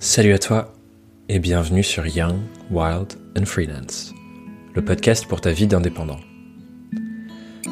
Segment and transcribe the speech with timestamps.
[0.00, 0.74] Salut à toi
[1.28, 2.36] et bienvenue sur Young,
[2.70, 4.14] Wild and Freelance,
[4.72, 6.20] le podcast pour ta vie d'indépendant.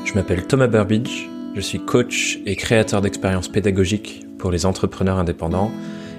[0.05, 5.71] Je m'appelle Thomas Burbidge, je suis coach et créateur d'expériences pédagogiques pour les entrepreneurs indépendants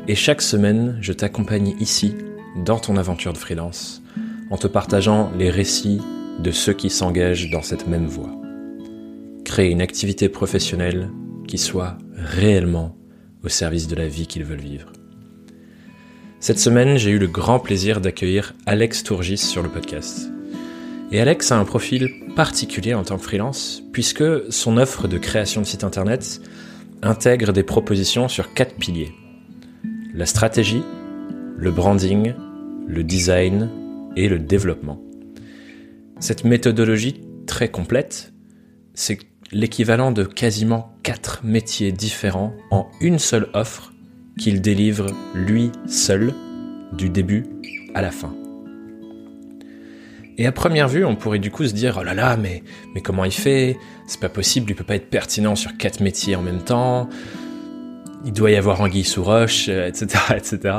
[0.07, 2.15] et chaque semaine je t'accompagne ici
[2.55, 4.01] dans ton aventure de freelance
[4.49, 5.99] en te partageant les récits
[6.39, 8.31] de ceux qui s'engagent dans cette même voie.
[9.44, 11.10] Créer une activité professionnelle
[11.49, 12.96] qui soit réellement
[13.44, 14.94] au service de la vie qu'ils veulent vivre.
[16.48, 20.31] Cette semaine, j'ai eu le grand plaisir d'accueillir Alex Tourgis sur le podcast.
[21.11, 25.59] Et Alex a un profil particulier en tant que freelance, puisque son offre de création
[25.59, 26.39] de site internet
[27.02, 29.11] intègre des propositions sur quatre piliers.
[30.13, 30.83] La stratégie,
[31.57, 32.33] le branding,
[32.88, 33.69] le design
[34.16, 35.02] et le développement.
[36.21, 38.31] Cette méthodologie très complète,
[38.93, 39.19] c'est
[39.52, 43.91] l'équivalent de quasiment quatre métiers différents en une seule offre
[44.37, 46.33] qu'il délivre lui seul
[46.93, 47.45] du début
[47.93, 48.33] à la fin.
[50.38, 52.61] Et à première vue, on pourrait du coup se dire, oh là là, mais,
[53.03, 53.77] comment il fait?
[54.07, 57.09] C'est pas possible, il peut pas être pertinent sur quatre métiers en même temps.
[58.23, 60.75] Il doit y avoir anguille sous roche, etc., etc.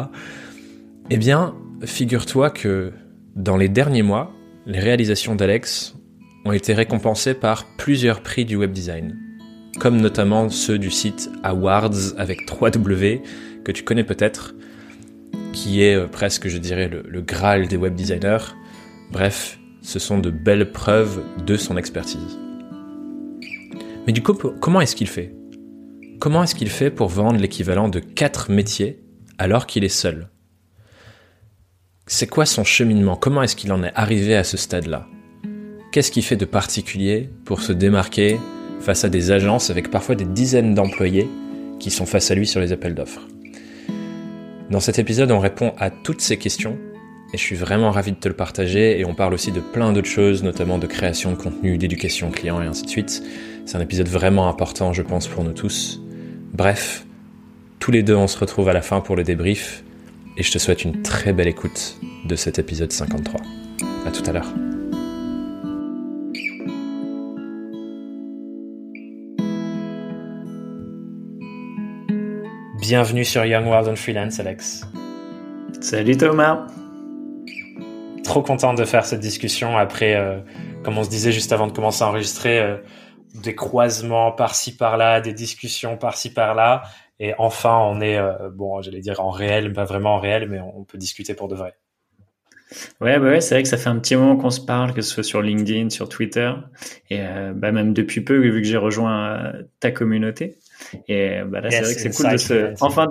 [1.10, 2.92] Eh bien, figure-toi que
[3.34, 4.32] dans les derniers mois,
[4.66, 5.96] les réalisations d'Alex
[6.44, 9.16] ont été récompensées par plusieurs prix du web design,
[9.80, 13.22] comme notamment ceux du site Awards avec 3W
[13.68, 14.54] que tu connais peut-être,
[15.52, 18.54] qui est euh, presque, je dirais, le, Graal des web designers.
[19.12, 22.38] Bref, ce sont de belles preuves de son expertise.
[24.06, 25.34] Mais du coup, comment est-ce qu'il fait?
[26.18, 29.02] Comment est-ce qu'il fait pour vendre l'équivalent de quatre métiers
[29.36, 30.30] alors qu'il est seul?
[32.06, 33.16] C'est quoi son cheminement?
[33.16, 35.06] Comment est-ce qu'il en est arrivé à ce stade-là?
[35.92, 38.40] Qu'est-ce qu'il fait de particulier pour se démarquer
[38.80, 41.28] face à des agences avec parfois des dizaines d'employés
[41.78, 43.28] qui sont face à lui sur les appels d'offres?
[44.70, 46.78] Dans cet épisode, on répond à toutes ces questions
[47.32, 49.92] et je suis vraiment ravi de te le partager et on parle aussi de plein
[49.92, 53.22] d'autres choses, notamment de création de contenu, d'éducation client et ainsi de suite.
[53.66, 56.00] C'est un épisode vraiment important, je pense, pour nous tous.
[56.52, 57.06] Bref,
[57.78, 59.84] tous les deux, on se retrouve à la fin pour le débrief
[60.36, 61.96] et je te souhaite une très belle écoute
[62.26, 63.40] de cet épisode 53.
[64.06, 64.67] À tout à l'heure.
[72.88, 74.86] Bienvenue sur Young World on Freelance, Alex.
[75.78, 76.66] Salut Thomas.
[78.24, 80.40] Trop content de faire cette discussion après, euh,
[80.82, 82.78] comme on se disait juste avant de commencer à enregistrer, euh,
[83.42, 86.80] des croisements par-ci par-là, des discussions par-ci par-là.
[87.20, 90.58] Et enfin, on est, euh, bon, j'allais dire en réel, pas vraiment en réel, mais
[90.58, 91.74] on peut discuter pour de vrai.
[93.02, 95.02] Ouais, bah ouais, c'est vrai que ça fait un petit moment qu'on se parle, que
[95.02, 96.52] ce soit sur LinkedIn, sur Twitter,
[97.10, 97.20] et
[97.54, 100.58] bah même depuis peu, vu que j'ai rejoint ta communauté.
[101.08, 103.06] Et bah là, c'est vrai que c'est cool de se, enfin,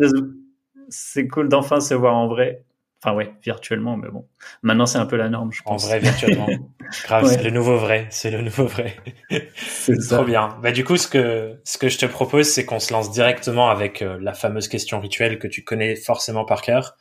[0.89, 2.63] c'est cool d'enfin se voir en vrai.
[3.03, 4.27] Enfin, ouais, virtuellement, mais bon.
[4.63, 5.83] Maintenant, c'est un peu la norme, je pense.
[5.83, 6.47] En vrai, virtuellement.
[7.03, 8.07] Grave, c'est le nouveau vrai.
[8.09, 8.95] C'est le nouveau vrai.
[9.55, 10.57] c'est trop bien.
[10.63, 13.69] Bah, du coup, ce que, ce que je te propose, c'est qu'on se lance directement
[13.69, 16.95] avec euh, la fameuse question rituelle que tu connais forcément par cœur,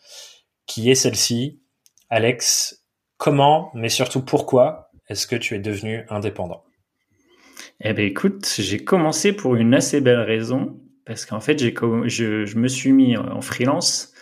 [0.67, 1.63] qui est celle-ci.
[2.11, 2.85] Alex,
[3.17, 6.66] comment, mais surtout pourquoi est-ce que tu es devenu indépendant?
[7.81, 11.75] Eh ben écoute, j'ai commencé pour une assez belle raison, parce qu'en fait, j'ai,
[12.07, 14.13] je, je me suis mis en freelance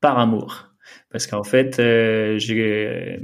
[0.00, 0.68] par amour.
[1.10, 3.18] Parce qu'en fait, euh, j'ai,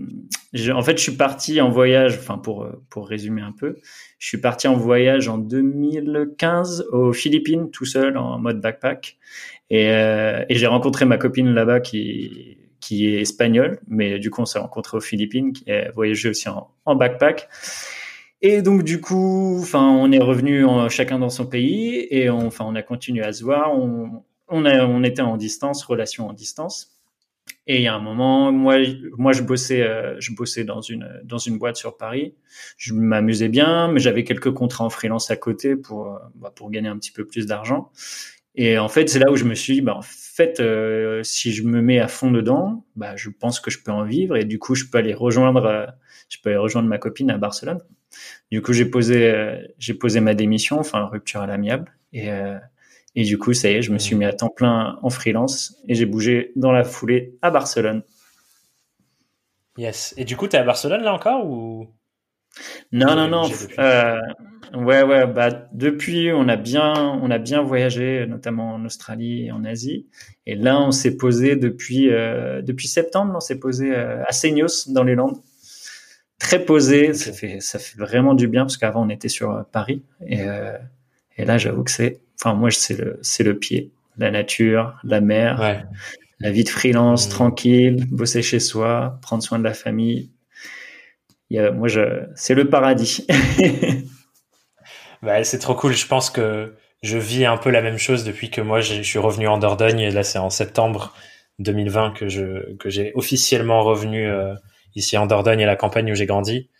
[0.72, 3.76] en fait, je suis parti en voyage, enfin pour pour résumer un peu,
[4.18, 9.16] je suis parti en voyage en 2015 aux Philippines tout seul en mode backpack,
[9.70, 14.42] et, euh, et j'ai rencontré ma copine là-bas qui qui est espagnole, mais du coup
[14.42, 17.48] on s'est rencontré aux Philippines, qui a voyagé aussi en, en backpack.
[18.40, 22.64] Et donc du coup, enfin, on est revenu chacun dans son pays et on, enfin,
[22.68, 23.76] on a continué à se voir.
[23.76, 26.98] On, on, a, on était en distance, relation en distance.
[27.66, 28.76] Et il y a un moment, moi,
[29.16, 32.34] moi, je bossais, euh, je bossais dans une dans une boîte sur Paris.
[32.76, 36.70] Je m'amusais bien, mais j'avais quelques contrats en freelance à côté pour euh, bah, pour
[36.70, 37.90] gagner un petit peu plus d'argent.
[38.54, 41.52] Et en fait, c'est là où je me suis dit, bah, en fait, euh, si
[41.52, 44.44] je me mets à fond dedans, bah, je pense que je peux en vivre et
[44.44, 45.86] du coup, je peux aller rejoindre,
[46.28, 47.80] je peux aller rejoindre ma copine à Barcelone.
[48.50, 52.58] Du coup, j'ai posé, euh, j'ai posé ma démission, enfin rupture à l'amiable, et euh,
[53.14, 55.76] et du coup, ça y est, je me suis mis à temps plein en freelance
[55.88, 58.02] et j'ai bougé dans la foulée à Barcelone.
[59.76, 60.14] Yes.
[60.16, 61.88] Et du coup, tu es à Barcelone là encore ou?
[62.92, 63.50] Non, non, non.
[63.78, 64.18] Euh,
[64.74, 65.26] ouais, ouais.
[65.26, 70.06] Bah depuis, on a bien, on a bien voyagé, notamment en Australie et en Asie.
[70.46, 73.34] Et là, on s'est posé depuis euh, depuis septembre.
[73.36, 75.38] On s'est posé à Seignos dans les Landes
[76.38, 77.14] très posé.
[77.14, 80.42] Ça fait, ça fait vraiment du bien parce qu'avant on était sur euh, Paris et,
[80.42, 80.76] euh,
[81.36, 85.20] et là j'avoue que c'est, enfin moi c'est le, c'est le pied, la nature, la
[85.20, 85.84] mer,
[86.40, 87.30] La vie de freelance, mmh.
[87.30, 90.30] tranquille, bosser chez soi, prendre soin de la famille.
[91.50, 93.26] Moi, je, c'est le paradis.
[95.22, 95.92] bah, c'est trop cool.
[95.94, 99.18] Je pense que je vis un peu la même chose depuis que moi, je suis
[99.18, 100.00] revenu en Dordogne.
[100.00, 101.14] Et là, c'est en septembre
[101.58, 104.54] 2020 que je que j'ai officiellement revenu euh,
[104.94, 106.70] ici en Dordogne à la campagne où j'ai grandi.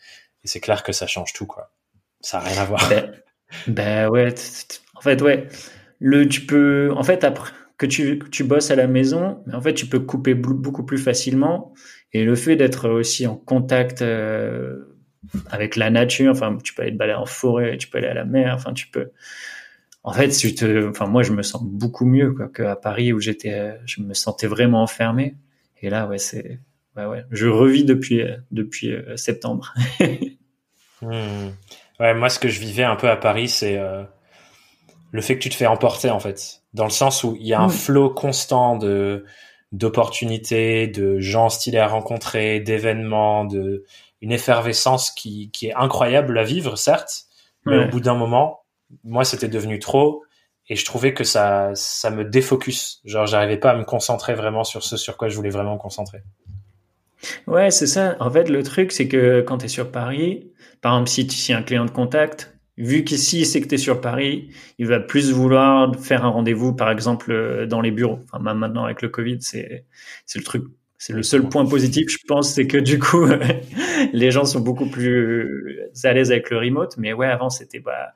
[0.43, 1.71] Et c'est clair que ça change tout, quoi.
[2.21, 2.89] Ça n'a rien à voir.
[2.89, 3.11] Ben,
[3.67, 4.33] ben ouais.
[4.95, 5.47] En fait, ouais.
[5.99, 9.73] Le, tu peux, en fait, après, que tu, tu bosses à la maison, en fait,
[9.73, 11.73] tu peux couper beaucoup plus facilement.
[12.13, 14.97] Et le fait d'être aussi en contact euh,
[15.49, 18.13] avec la nature, enfin, tu peux aller te balader en forêt, tu peux aller à
[18.13, 19.11] la mer, enfin, tu peux.
[20.03, 23.77] En fait, tu te, enfin, moi, je me sens beaucoup mieux qu'à Paris où j'étais,
[23.85, 25.35] je me sentais vraiment enfermé.
[25.81, 26.59] Et là, ouais, c'est,
[26.95, 29.73] ouais, ouais, je revis depuis depuis euh, septembre.
[31.01, 31.51] Hmm.
[31.99, 34.03] Ouais, moi, ce que je vivais un peu à Paris, c'est euh,
[35.11, 37.53] le fait que tu te fais emporter en fait, dans le sens où il y
[37.53, 37.71] a un mm.
[37.71, 39.25] flot constant de
[39.71, 43.85] d'opportunités, de gens stylés à rencontrer, d'événements, de
[44.21, 47.25] une effervescence qui, qui est incroyable à vivre, certes,
[47.65, 48.63] mais au bout d'un moment,
[49.03, 50.23] moi, c'était devenu trop
[50.67, 53.01] et je trouvais que ça, ça me défocus.
[53.05, 55.79] Genre, j'arrivais pas à me concentrer vraiment sur ce sur quoi je voulais vraiment me
[55.79, 56.21] concentrer.
[57.47, 58.15] Ouais, c'est ça.
[58.19, 60.51] En fait, le truc, c'est que quand tu es sur Paris,
[60.81, 63.77] par exemple, si tu es un client de contact, vu qu'ici c'est que tu es
[63.77, 64.49] sur Paris,
[64.79, 68.19] il va plus vouloir faire un rendez-vous, par exemple, euh, dans les bureaux.
[68.31, 69.85] Enfin, maintenant, avec le Covid, c'est,
[70.33, 70.63] le truc,
[70.97, 73.27] c'est le seul point positif, je pense, c'est que du coup,
[74.13, 76.95] les gens sont beaucoup plus à l'aise avec le remote.
[76.97, 78.13] Mais ouais, avant, c'était, bah,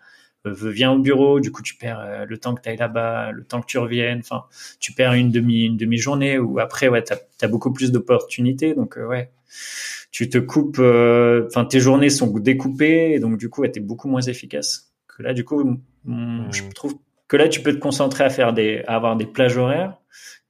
[0.48, 3.32] euh, viens au bureau, du coup, tu perds euh, le temps que tu ailles là-bas,
[3.32, 4.20] le temps que tu reviennes.
[4.20, 4.46] Enfin,
[4.80, 8.74] tu perds une demi, une demi-journée ou après, ouais, tu as, beaucoup plus d'opportunités.
[8.74, 9.30] Donc, ouais
[10.14, 13.82] tu te coupes, euh, enfin tes journées sont découpées et donc du coup, tu es
[13.82, 14.94] beaucoup moins efficace.
[15.08, 16.96] Que là, du coup, je trouve
[17.28, 19.98] que là, tu peux te concentrer à faire des, à avoir des plages horaires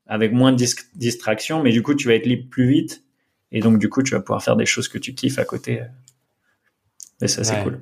[0.06, 0.65] avec moins de
[0.95, 3.06] distractions, mais du coup, tu vas être libre plus vite
[3.54, 5.81] et donc du coup, tu vas pouvoir faire des choses que tu kiffes à côté.
[7.21, 7.80] Et ça, c'est cool.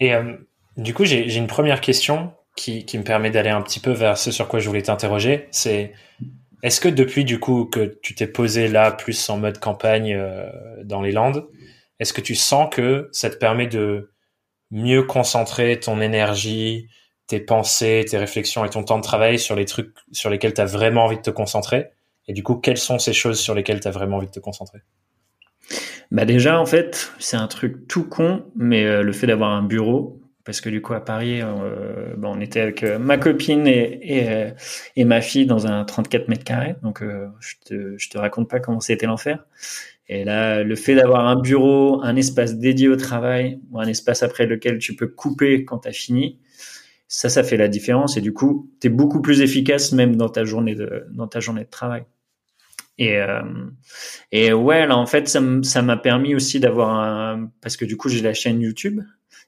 [0.00, 0.34] Et euh,
[0.76, 4.18] du coup, j'ai une première question qui, qui me permet d'aller un petit peu vers
[4.18, 5.46] ce sur quoi je voulais t'interroger.
[5.52, 5.92] C'est
[6.66, 10.50] est-ce que depuis du coup que tu t'es posé là plus en mode campagne euh,
[10.82, 11.46] dans les Landes,
[12.00, 14.10] est-ce que tu sens que ça te permet de
[14.72, 16.88] mieux concentrer ton énergie,
[17.28, 20.60] tes pensées, tes réflexions et ton temps de travail sur les trucs sur lesquels tu
[20.60, 21.90] as vraiment envie de te concentrer?
[22.26, 24.40] Et du coup, quelles sont ces choses sur lesquelles tu as vraiment envie de te
[24.40, 24.80] concentrer?
[26.10, 29.62] Bah déjà en fait c'est un truc tout con mais euh, le fait d'avoir un
[29.62, 33.66] bureau parce que du coup à Paris, euh, bon, on était avec euh, ma copine
[33.66, 34.50] et, euh,
[34.94, 36.76] et, ma fille dans un 34 mètres carrés.
[36.82, 37.02] Donc
[37.40, 39.44] je te je te raconte pas comment c'était l'enfer.
[40.08, 44.22] Et là, le fait d'avoir un bureau, un espace dédié au travail, ou un espace
[44.22, 46.38] après lequel tu peux couper quand tu as fini,
[47.08, 48.16] ça, ça fait la différence.
[48.16, 51.40] Et du coup, tu es beaucoup plus efficace même dans ta journée de dans ta
[51.40, 52.04] journée de travail.
[52.98, 53.18] Et,
[54.32, 57.50] et ouais, là, en fait, ça m'a permis aussi d'avoir un...
[57.60, 59.02] Parce que du coup, j'ai la chaîne YouTube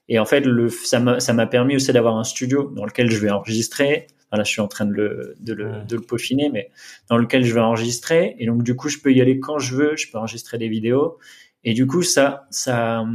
[0.09, 3.29] et en fait, le, ça m'a permis aussi d'avoir un studio dans lequel je vais
[3.29, 4.07] enregistrer.
[4.31, 6.71] là, je suis en train de le, de le, de le peaufiner, mais
[7.09, 8.35] dans lequel je vais enregistrer.
[8.39, 9.95] Et donc, du coup, je peux y aller quand je veux.
[9.95, 11.19] Je peux enregistrer des vidéos.
[11.63, 13.05] Et du coup, ça, ça,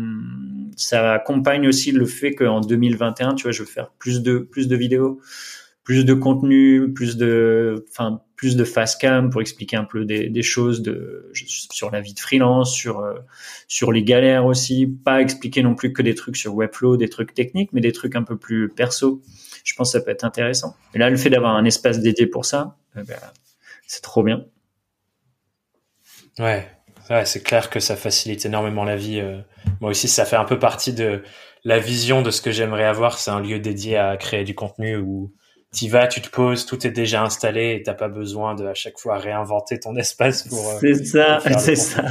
[0.77, 4.69] ça accompagne aussi le fait qu'en 2021, tu vois, je veux faire plus de, plus
[4.69, 5.21] de vidéos,
[5.83, 10.43] plus de contenu, plus de, enfin, plus de face cam pour expliquer un peu des,
[10.43, 10.83] choses
[11.33, 13.15] sur la vie de freelance, sur, euh,
[13.69, 14.87] sur les galères aussi.
[14.87, 18.17] Pas expliquer non plus que des trucs sur Webflow, des trucs techniques, mais des trucs
[18.17, 19.23] un peu plus perso.
[19.65, 20.77] Je pense que ça peut être intéressant.
[20.93, 23.17] Et là, le fait d'avoir un espace dédié pour ça, eh ben,
[23.87, 24.45] c'est trop bien.
[26.39, 26.69] Ouais,
[27.25, 29.21] c'est clair que ça facilite énormément la vie.
[29.21, 29.41] Euh.
[29.81, 31.23] Moi aussi, ça fait un peu partie de
[31.65, 33.19] la vision de ce que j'aimerais avoir.
[33.19, 35.33] C'est un lieu dédié à créer du contenu où
[35.75, 38.75] tu vas, tu te poses, tout est déjà installé et t'as pas besoin de à
[38.75, 40.69] chaque fois réinventer ton espace pour.
[40.69, 42.05] Euh, c'est ça, c'est ça.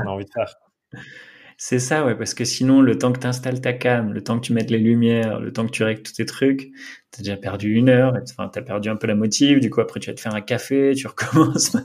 [1.58, 4.38] C'est ça, ouais, parce que sinon, le temps que tu installes ta cam, le temps
[4.38, 6.72] que tu mettes les lumières, le temps que tu règles tous tes trucs,
[7.12, 9.70] tu as déjà perdu une heure, enfin, tu as perdu un peu la motive, du
[9.70, 11.78] coup, après, tu vas te faire un café, tu recommences.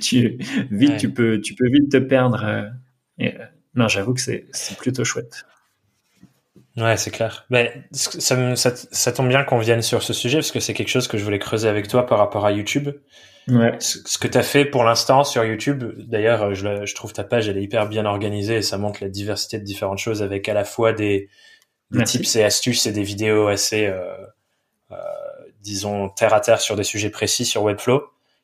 [0.00, 0.38] tu,
[0.70, 2.42] vite, tu, peux, tu peux vite te perdre.
[2.42, 2.62] Euh,
[3.18, 4.46] et, euh, non, j'avoue que c'est
[4.78, 5.44] plutôt chouette.
[6.76, 7.46] Ouais, c'est clair.
[7.48, 10.88] Ben, ça, ça, ça, tombe bien qu'on vienne sur ce sujet parce que c'est quelque
[10.88, 12.90] chose que je voulais creuser avec toi par rapport à YouTube.
[13.48, 13.76] Ouais.
[13.78, 17.48] Ce, que tu as fait pour l'instant sur YouTube, d'ailleurs, je, je, trouve ta page,
[17.48, 20.54] elle est hyper bien organisée et ça montre la diversité de différentes choses avec à
[20.54, 21.30] la fois des,
[21.92, 24.16] des tips et astuces et des vidéos assez, euh,
[24.90, 24.96] euh,
[25.60, 28.02] disons, terre à terre sur des sujets précis sur Webflow,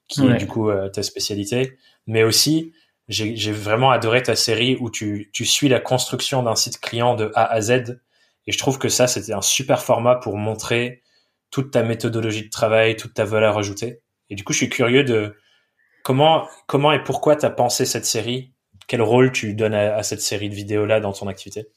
[0.08, 2.72] qui est du coup euh, ta spécialité, mais aussi
[3.08, 7.30] j'ai vraiment adoré ta série où tu, tu suis la construction d'un site client de
[7.34, 8.00] A à Z
[8.46, 11.02] et je trouve que ça, c'était un super format pour montrer
[11.50, 14.00] toute ta méthodologie de travail, toute ta valeur ajoutée.
[14.30, 15.36] Et du coup, je suis curieux de
[16.02, 18.52] comment, comment et pourquoi tu as pensé cette série?
[18.88, 21.68] Quel rôle tu donnes à, cette série de vidéos-là dans ton activité?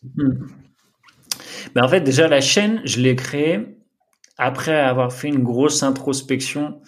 [1.76, 3.78] Ben En fait, déjà, la chaîne, je l'ai créée
[4.38, 6.82] après avoir fait une grosse introspection.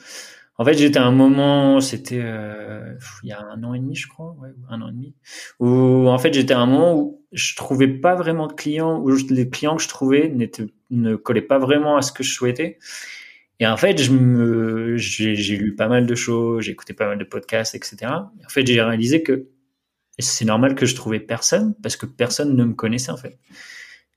[0.57, 3.95] En fait, j'étais à un moment, c'était euh, il y a un an et demi,
[3.95, 4.35] je crois,
[4.69, 5.13] un an et demi,
[5.59, 9.09] où en fait j'étais à un moment où je trouvais pas vraiment de clients, où
[9.29, 10.33] les clients que je trouvais
[10.89, 12.77] ne collaient pas vraiment à ce que je souhaitais.
[13.59, 17.73] Et en fait, j'ai, lu pas mal de choses, j'ai écouté pas mal de podcasts,
[17.73, 17.97] etc.
[18.01, 19.47] Et en fait, j'ai réalisé que
[20.19, 23.37] c'est normal que je trouvais personne parce que personne ne me connaissait en fait.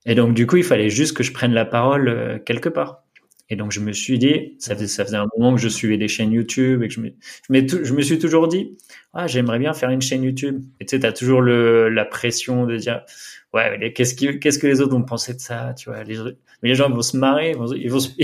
[0.07, 3.05] Et donc du coup, il fallait juste que je prenne la parole euh, quelque part.
[3.50, 5.99] Et donc je me suis dit, ça faisait, ça faisait un moment que je suivais
[5.99, 7.11] des chaînes YouTube et que je me,
[7.50, 8.78] je, me suis toujours dit,
[9.12, 10.62] ah j'aimerais bien faire une chaîne YouTube.
[10.78, 13.02] Et tu sais, t'as toujours le, la pression de dire,
[13.52, 16.04] ouais, qu'est-ce qu'est-ce que les autres vont penser de ça, tu vois.
[16.62, 17.99] Mais les gens vont se marrer, ils vont,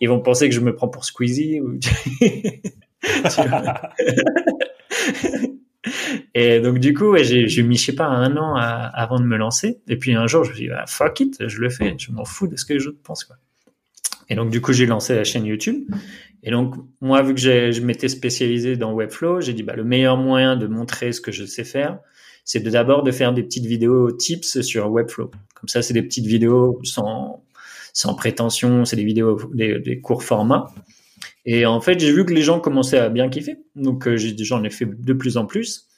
[0.00, 1.60] ils vont, penser que je me prends pour Squeezie.
[6.34, 9.24] Et donc du coup, ouais, j'ai, j'ai mis je sais pas un an avant de
[9.24, 9.82] me lancer.
[9.86, 11.94] Et puis un jour, je me suis dit, ah, fuck it, je le fais.
[11.98, 13.36] Je m'en fous de ce que les autres pensent, quoi.
[14.32, 15.84] Et donc du coup, j'ai lancé la chaîne YouTube.
[16.42, 20.16] Et donc moi, vu que je m'étais spécialisé dans Webflow, j'ai dit bah le meilleur
[20.16, 21.98] moyen de montrer ce que je sais faire,
[22.42, 25.30] c'est d'abord de faire des petites vidéos tips sur Webflow.
[25.54, 27.44] Comme ça, c'est des petites vidéos sans,
[27.92, 30.72] sans prétention, c'est des vidéos, des, courts formats.
[31.44, 33.58] Et en fait, j'ai vu que les gens commençaient à bien kiffer.
[33.76, 35.88] Donc, euh, j'en ai fait de plus en plus.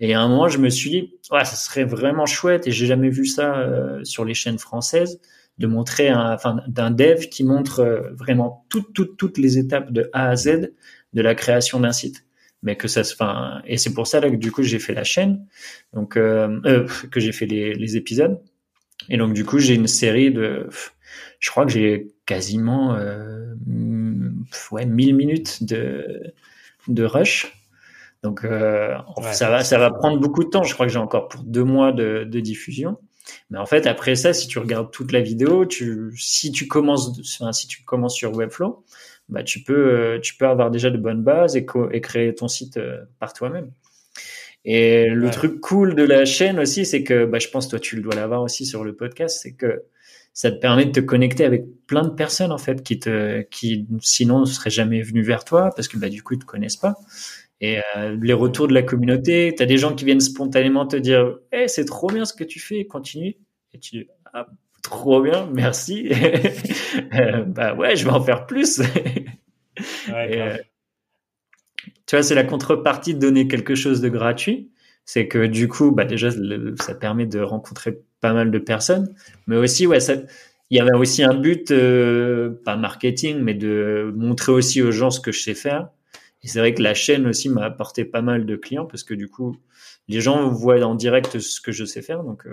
[0.00, 2.86] Et à un moment, je me suis dit, ouais, ça serait vraiment chouette, et j'ai
[2.86, 5.20] jamais vu ça euh, sur les chaînes françaises,
[5.58, 9.92] de montrer un, enfin, d'un dev qui montre euh, vraiment toutes, toutes, toutes les étapes
[9.92, 10.72] de A à Z
[11.12, 12.24] de la création d'un site.
[12.62, 14.94] Mais que ça se enfin et c'est pour ça là que du coup j'ai fait
[14.94, 15.46] la chaîne
[15.92, 18.40] donc euh, euh, que j'ai fait les, les, épisodes.
[19.10, 20.66] Et donc du coup j'ai une série de
[21.40, 23.54] je crois que j'ai quasiment euh,
[24.72, 26.32] ouais 1000 minutes de
[26.88, 27.52] de rush.
[28.22, 28.96] Donc euh,
[29.32, 30.62] ça va ça va prendre beaucoup de temps.
[30.62, 32.96] Je crois que j'ai encore pour deux mois de, de diffusion
[33.50, 37.18] mais en fait après ça si tu regardes toute la vidéo tu si tu commences
[37.20, 38.84] enfin, si tu commences sur Webflow
[39.28, 42.48] bah, tu peux, euh, tu peux avoir déjà de bonnes bases et, et créer ton
[42.48, 43.70] site euh, par toi-même.
[44.66, 47.96] Et le truc cool de la chaîne aussi, c'est que, bah, je pense toi tu
[47.96, 49.82] le dois l'avoir aussi sur le podcast, c'est que
[50.32, 53.86] ça te permet de te connecter avec plein de personnes en fait qui te, qui
[54.00, 56.76] sinon ne seraient jamais venues vers toi parce que bah du coup ils te connaissent
[56.76, 56.96] pas.
[57.60, 60.96] Et euh, les retours de la communauté, tu as des gens qui viennent spontanément te
[60.96, 63.36] dire, hey, c'est trop bien ce que tu fais, continue.
[63.72, 64.46] Et tu, ah,
[64.82, 66.10] trop bien, merci.
[67.12, 68.80] Euh, bah ouais, je vais en faire plus.
[70.08, 70.56] Euh,
[72.06, 74.70] tu vois, c'est la contrepartie de donner quelque chose de gratuit.
[75.04, 76.30] C'est que du coup, bah déjà,
[76.80, 79.12] ça permet de rencontrer pas mal de personnes,
[79.48, 80.14] mais aussi, ouais, ça,
[80.70, 85.10] il y avait aussi un but, euh, pas marketing, mais de montrer aussi aux gens
[85.10, 85.88] ce que je sais faire.
[86.44, 89.14] Et c'est vrai que la chaîne aussi m'a apporté pas mal de clients parce que
[89.14, 89.56] du coup,
[90.06, 92.22] les gens voient en direct ce que je sais faire.
[92.22, 92.46] Donc,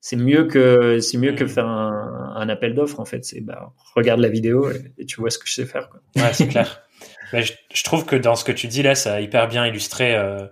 [0.00, 1.48] c'est mieux que c'est mieux que mm.
[1.48, 3.24] faire un, appel d'offres en fait.
[3.24, 5.88] C'est bah, regarde la vidéo et, tu vois ce que je sais faire.
[5.88, 6.00] Quoi.
[6.16, 6.82] Ouais, c'est clair.
[7.32, 10.46] je, trouve que dans ce que tu dis là, ça a hyper bien illustré euh,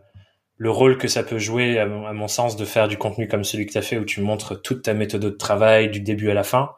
[0.56, 3.66] le rôle que ça peut jouer, à mon, sens, de faire du contenu comme celui
[3.66, 6.34] que tu as fait où tu montres toute ta méthode de travail du début à
[6.34, 6.70] la fin.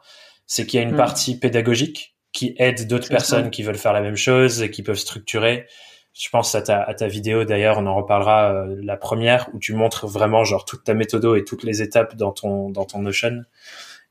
[0.45, 0.97] C'est qu'il y a une mm.
[0.97, 4.97] partie pédagogique qui aide d'autres personnes qui veulent faire la même chose et qui peuvent
[4.97, 5.65] structurer
[6.17, 9.59] je pense à ta, à ta vidéo d'ailleurs, on en reparlera euh, la première où
[9.59, 12.99] tu montres vraiment genre toute ta méthode et toutes les étapes dans ton dans ton
[12.99, 13.43] Notion.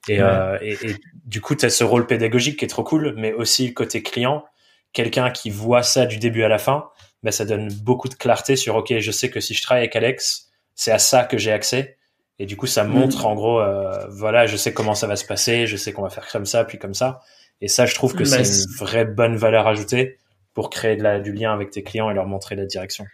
[0.08, 3.14] Et, euh, et, et, du coup, tu as ce rôle pédagogique qui est trop cool,
[3.16, 4.44] mais aussi le côté client,
[4.92, 6.90] quelqu'un qui voit ça du début à la fin,
[7.24, 9.96] ben ça donne beaucoup de clarté sur ok, je sais que si je travaille avec
[9.96, 11.96] Alex, c'est à ça que j'ai accès.
[12.38, 13.26] Et du coup, ça montre mm.
[13.26, 16.10] en gros, euh, voilà, je sais comment ça va se passer, je sais qu'on va
[16.10, 17.22] faire comme ça, puis comme ça.
[17.60, 20.18] Et ça, je trouve que c'est une vraie bonne valeur ajoutée
[20.52, 23.04] pour créer de la, du lien avec tes clients et leur montrer la direction.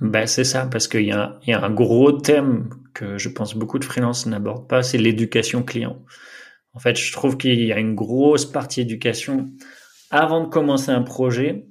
[0.00, 3.54] Ben, c'est ça, parce qu'il y, a, y a un gros thème que je pense
[3.54, 5.98] beaucoup de freelance n'abordent pas, c'est l'éducation client.
[6.72, 9.46] En fait, je trouve qu'il y a une grosse partie éducation
[10.10, 11.66] avant de commencer un projet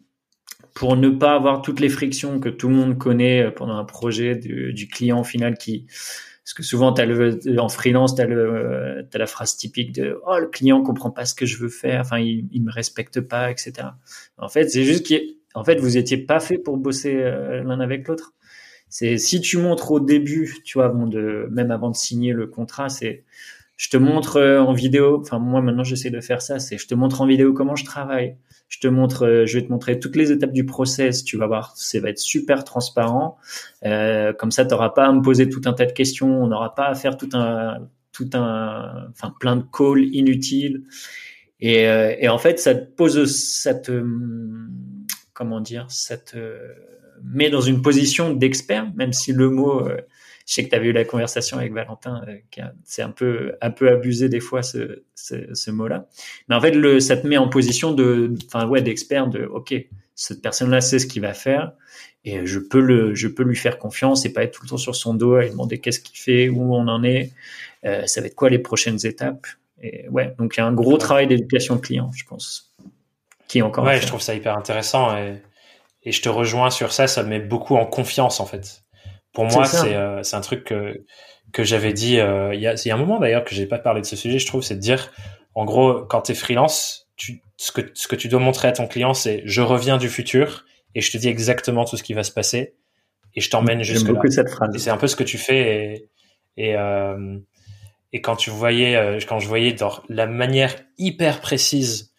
[0.73, 4.35] pour ne pas avoir toutes les frictions que tout le monde connaît pendant un projet
[4.35, 5.87] du, du client final qui,
[6.47, 10.81] parce que souvent, le, en freelance, tu as, la phrase typique de Oh, le client
[10.81, 13.89] comprend pas ce que je veux faire, enfin, il, il me respecte pas, etc.
[14.37, 15.13] En fait, c'est juste
[15.53, 18.33] qu'en fait, vous étiez pas fait pour bosser euh, l'un avec l'autre.
[18.87, 22.87] C'est si tu montres au début, tu vois, de, même avant de signer le contrat,
[22.87, 23.25] c'est
[23.77, 26.87] je te montre euh, en vidéo, enfin moi maintenant j'essaie de faire ça, c'est je
[26.87, 28.35] te montre en vidéo comment je travaille,
[28.67, 31.45] je te montre, euh, je vais te montrer toutes les étapes du process, tu vas
[31.45, 33.37] voir, ça va être super transparent,
[33.85, 36.47] euh, comme ça tu n'auras pas à me poser tout un tas de questions, on
[36.47, 40.83] n'aura pas à faire tout un, tout un, enfin plein de calls inutiles,
[41.59, 44.03] et, et en fait ça te pose, ça te
[45.33, 46.37] comment dire, ça te
[47.23, 49.87] met dans une position d'expert, même si le mot,
[50.47, 52.25] je sais que tu avais eu la conversation avec Valentin,
[52.85, 56.07] c'est un peu, un peu abusé des fois ce, ce, ce mot-là.
[56.47, 59.75] Mais en fait, le, ça te met en position de, enfin ouais, d'expert, de ok,
[60.15, 61.73] cette personne-là sait ce qu'il va faire
[62.23, 64.77] et je peux le, je peux lui faire confiance et pas être tout le temps
[64.77, 67.33] sur son dos et lui demander qu'est-ce qu'il fait, où on en est,
[67.83, 69.47] euh, ça va être quoi les prochaines étapes?
[69.81, 72.73] Et ouais, donc il y a un gros travail d'éducation client, je pense,
[73.49, 73.83] qui est encore.
[73.83, 75.41] Ouais, je trouve ça hyper intéressant et,
[76.03, 77.05] et je te rejoins sur ça.
[77.07, 78.81] Ça me met beaucoup en confiance en fait.
[79.33, 81.03] Pour moi, c'est euh, c'est un truc que
[81.53, 82.19] que j'avais dit.
[82.19, 84.15] Euh, il y a y a un moment d'ailleurs que j'ai pas parlé de ce
[84.15, 84.39] sujet.
[84.39, 85.11] Je trouve, c'est de dire,
[85.55, 88.71] en gros, quand tu es freelance, tu ce que, ce que tu dois montrer à
[88.71, 90.65] ton client, c'est je reviens du futur
[90.95, 92.75] et je te dis exactement tout ce qui va se passer
[93.35, 94.19] et je t'emmène jusque là.
[94.29, 94.75] cette phrase.
[94.77, 96.09] C'est un peu ce que tu fais et,
[96.57, 97.37] et, euh,
[98.13, 102.13] et quand tu voyais, euh, quand je voyais dans la manière hyper précise,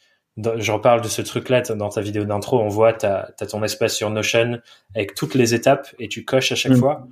[0.56, 3.94] je reparle de ce truc-là dans ta vidéo d'intro, on voit, tu as, ton espace
[3.94, 4.60] sur Notion
[4.94, 6.76] avec toutes les étapes et tu coches à chaque mm.
[6.76, 7.06] fois.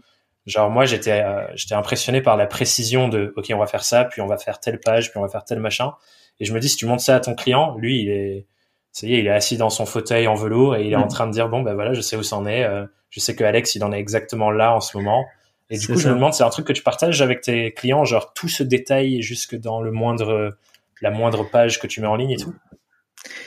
[0.47, 4.05] Genre moi j'étais euh, j'étais impressionné par la précision de ok on va faire ça
[4.05, 5.93] puis on va faire telle page puis on va faire tel machin
[6.41, 8.47] et je me dis, si tu montres ça à ton client, lui, il est,
[8.93, 11.07] ça y est, il est assis dans son fauteuil en velours et il est en
[11.07, 11.09] mm.
[11.09, 12.65] train de dire, bon, ben voilà, je sais où c'en est.
[12.65, 15.25] Euh, je sais que Alex, il en est exactement là en ce moment.
[15.71, 18.05] Et du coup, je me demande, c'est un truc que tu partages avec tes clients,
[18.05, 20.57] genre tout ce détail jusque dans le moindre,
[21.01, 22.55] la moindre page que tu mets en ligne et tout?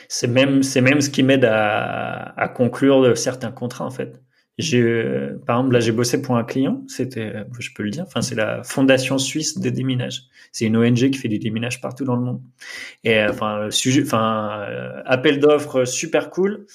[0.08, 4.22] C'est même, c'est même ce qui m'aide à, à conclure certains contrats, en fait.
[4.60, 6.84] J'ai, par exemple, là, j'ai bossé pour un client.
[6.88, 8.04] C'était, je peux le dire.
[8.06, 10.24] Enfin, c'est la Fondation suisse des déminages.
[10.52, 12.42] C'est une ONG qui fait des déminages partout dans le monde.
[13.06, 16.66] Et enfin, sujet, enfin, euh, appel d'offres super cool.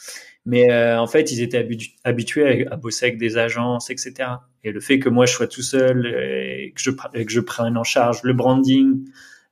[0.46, 1.68] Mais euh, en fait, ils étaient
[2.04, 4.30] habitués à, bosser avec des agences, etc.
[4.62, 7.76] Et le fait que moi, je sois tout seul et que je, que je prenne
[7.76, 9.04] en charge le branding,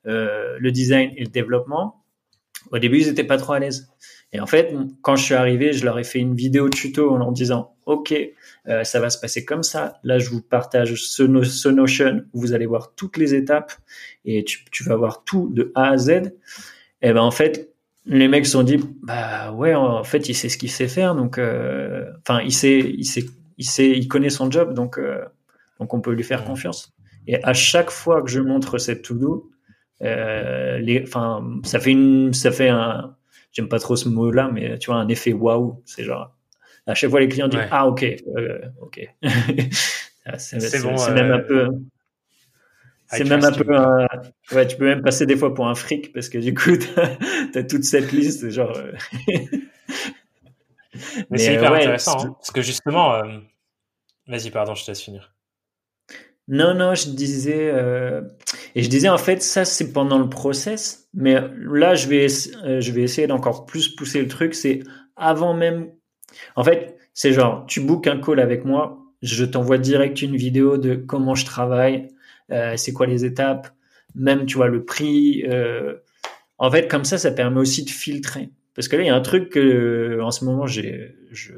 [0.06, 2.01] euh, le design et le développement,
[2.72, 3.88] au début, ils étaient pas trop à l'aise.
[4.32, 7.18] Et en fait, quand je suis arrivé, je leur ai fait une vidéo tuto en
[7.18, 8.14] leur disant, OK,
[8.68, 9.98] euh, ça va se passer comme ça.
[10.04, 13.72] Là, je vous partage ce, Notion où vous allez voir toutes les étapes
[14.24, 16.32] et tu, tu, vas voir tout de A à Z.
[17.02, 17.72] Et ben en fait,
[18.06, 21.14] les mecs se sont dit, bah ouais, en fait, il sait ce qu'il sait faire,
[21.14, 23.24] donc, euh, enfin, il sait, il sait,
[23.58, 25.24] il sait, il connaît son job, donc, euh,
[25.78, 26.92] donc on peut lui faire confiance.
[27.26, 29.51] Et à chaque fois que je montre cette to-do,
[30.00, 33.16] les, enfin, ça fait une, ça fait un
[33.52, 35.82] j'aime pas trop ce mot-là, mais tu vois, un effet waouh.
[35.84, 36.34] C'est genre,
[36.86, 38.04] à chaque fois, les clients disent, ah, ok,
[38.36, 39.08] euh, ok.
[40.24, 41.68] Ah, c'est bon, même un euh, peu,
[43.08, 44.06] c'est même un peu un...
[44.52, 46.76] ouais tu peux même passer des fois pour un fric parce que du coup
[47.52, 48.92] t'as as toute cette liste genre euh,
[51.28, 53.20] mais, c'est hyper intéressant hein, parce que justement
[54.28, 55.34] vas-y pardon je te laisse finir
[56.48, 58.22] non, non, je disais, euh,
[58.74, 62.26] et je disais en fait, ça c'est pendant le process, mais là je vais,
[62.64, 64.80] euh, je vais essayer d'encore plus pousser le truc, c'est
[65.16, 65.90] avant même.
[66.56, 70.78] En fait, c'est genre, tu bookes un call avec moi, je t'envoie direct une vidéo
[70.78, 72.08] de comment je travaille,
[72.50, 73.68] euh, c'est quoi les étapes,
[74.16, 75.44] même tu vois le prix.
[76.58, 78.50] en fait, comme ça, ça permet aussi de filtrer.
[78.74, 81.52] Parce que là, il y a un truc que en ce moment, j'ai, je,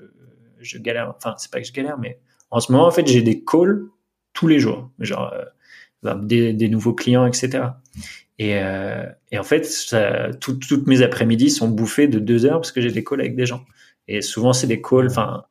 [0.60, 1.14] je galère.
[1.16, 2.18] Enfin, c'est pas que je galère, mais
[2.50, 3.86] en ce moment, en fait, j'ai des calls
[4.34, 5.44] tous les jours, genre euh,
[6.02, 7.64] bah, des, des, nouveaux clients, etc.
[8.38, 12.72] Et, euh, et en fait, ça, toutes mes après-midi sont bouffées de deux heures parce
[12.72, 13.64] que j'ai des calls avec des gens.
[14.08, 15.06] Et souvent, c'est des calls.
[15.06, 15.44] Enfin,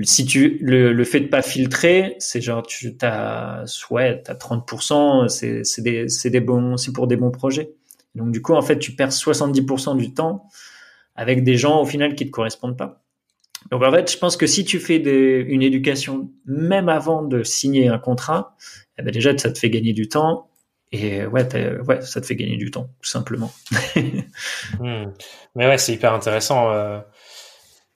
[0.00, 5.28] si tu le, le fait de pas filtrer, c'est genre tu t'as ouais, t'as 30%.
[5.28, 7.74] C'est c'est des c'est des bons c'est pour des bons projets.
[8.14, 10.48] Donc du coup, en fait, tu perds 70% du temps
[11.14, 13.01] avec des gens au final qui te correspondent pas.
[13.70, 17.88] Donc en fait, je pense que si tu fais une éducation même avant de signer
[17.88, 18.56] un contrat,
[18.98, 20.48] eh ben déjà ça te fait gagner du temps
[20.92, 21.48] et ouais,
[21.86, 23.52] ouais, ça te fait gagner du temps tout simplement.
[24.78, 25.10] Hmm.
[25.54, 26.70] Mais ouais, c'est hyper intéressant.
[26.72, 27.00] Euh.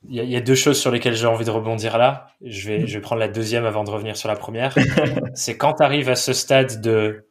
[0.09, 2.29] Il y, a deux choses sur lesquelles j'ai envie de rebondir là.
[2.45, 4.77] Je vais, je vais prendre la deuxième avant de revenir sur la première.
[5.35, 7.27] c'est quand tu arrives à ce stade de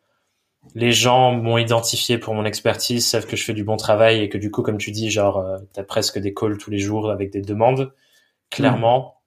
[0.74, 4.30] les gens m'ont identifié pour mon expertise, savent que je fais du bon travail et
[4.30, 6.80] que du coup, comme tu dis, genre, euh, tu as presque des calls tous les
[6.80, 7.94] jours avec des demandes
[8.50, 9.22] clairement.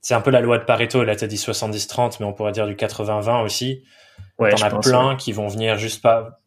[0.00, 2.66] C'est un peu la loi de Pareto, là, as dit 70-30, mais on pourrait dire
[2.66, 3.84] du 80-20 aussi.
[4.38, 6.40] Ouais, T'en as plein qui vont venir juste pas,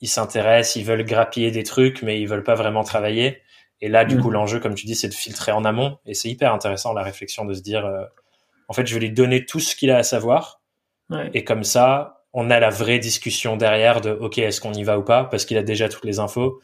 [0.00, 3.40] ils s'intéressent, ils veulent grappiller des trucs, mais ils veulent pas vraiment travailler.
[3.80, 4.20] Et là, du mm.
[4.20, 5.98] coup, l'enjeu, comme tu dis, c'est de filtrer en amont.
[6.04, 8.04] Et c'est hyper intéressant, la réflexion de se dire, euh,
[8.68, 10.60] en fait, je vais lui donner tout ce qu'il a à savoir.
[11.32, 14.98] Et comme ça, on a la vraie discussion derrière de, OK, est-ce qu'on y va
[14.98, 15.24] ou pas?
[15.24, 16.60] Parce qu'il a déjà toutes les infos.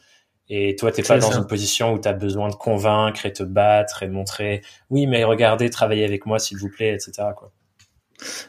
[0.49, 3.43] Et toi, t'es pas dans une position où tu as besoin de convaincre et te
[3.43, 7.29] battre et montrer, oui, mais regardez, travaillez avec moi, s'il vous plaît, etc.
[7.35, 7.51] Quoi.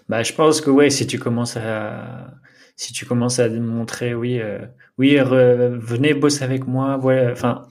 [0.09, 2.35] Bah, je pense que ouais, si tu commences à,
[2.77, 4.59] si tu commences à montrer, oui, euh,
[4.99, 7.67] oui, venez bosser avec moi, voilà, enfin,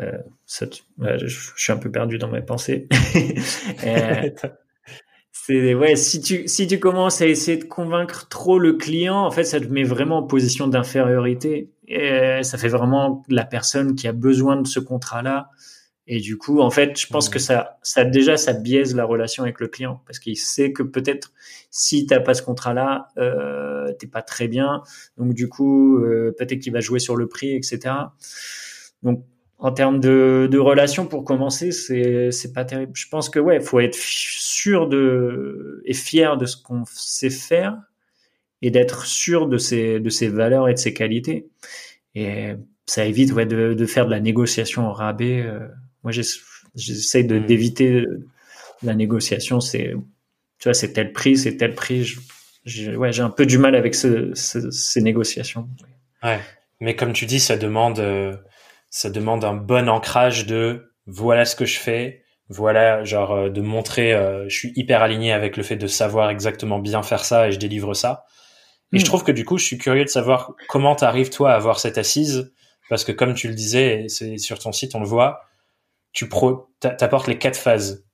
[0.00, 0.66] euh, ça,
[1.00, 2.88] je, suis un peu perdu dans mes pensées.
[3.84, 4.30] euh,
[5.46, 9.30] c'est ouais, si tu si tu commences à essayer de convaincre trop le client, en
[9.30, 11.70] fait, ça te met vraiment en position d'infériorité.
[11.86, 15.50] Et ça fait vraiment la personne qui a besoin de ce contrat-là.
[16.08, 19.44] Et du coup, en fait, je pense que ça, ça déjà, ça biaise la relation
[19.44, 21.32] avec le client parce qu'il sait que peut-être
[21.70, 24.82] si t'as pas ce contrat-là, euh, t'es pas très bien.
[25.16, 27.94] Donc du coup, euh, peut-être qu'il va jouer sur le prix, etc.
[29.04, 29.24] Donc
[29.58, 32.92] en termes de, de relation, pour commencer, c'est c'est pas terrible.
[32.94, 37.78] Je pense que ouais, faut être sûr de et fier de ce qu'on sait faire
[38.62, 41.48] et d'être sûr de ses de ses valeurs et de ses qualités.
[42.14, 42.52] Et
[42.86, 45.42] ça évite ouais de, de faire de la négociation en rabais.
[45.42, 45.60] Euh,
[46.02, 47.46] moi, j'essaie de hmm.
[47.46, 48.04] d'éviter
[48.82, 49.60] la négociation.
[49.60, 49.94] C'est,
[50.58, 52.16] tu vois, c'est tel prix, c'est tel prix.
[52.64, 55.68] J'ai ouais, j'ai un peu du mal avec ce, ces négociations.
[56.22, 56.40] Ouais,
[56.80, 58.36] mais comme tu dis, ça demande, euh,
[58.96, 63.60] ça demande un bon ancrage de voilà ce que je fais, voilà, genre euh, de
[63.60, 67.46] montrer, euh, je suis hyper aligné avec le fait de savoir exactement bien faire ça
[67.46, 68.24] et je délivre ça.
[68.94, 69.06] Et je hmm.
[69.06, 71.98] trouve que du coup, je suis curieux de savoir comment t'arrives toi à avoir cette
[71.98, 72.54] assise,
[72.88, 75.42] parce que comme tu le disais, c'est sur ton site, on le voit,
[76.14, 78.06] tu pro, t'apportes les quatre phases.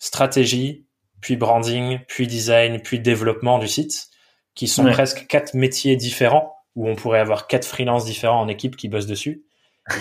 [0.00, 0.88] Stratégie,
[1.20, 4.08] puis branding, puis design, puis développement du site,
[4.56, 8.74] qui sont presque quatre métiers différents, où on pourrait avoir quatre freelances différents en équipe
[8.74, 9.44] qui bossent dessus.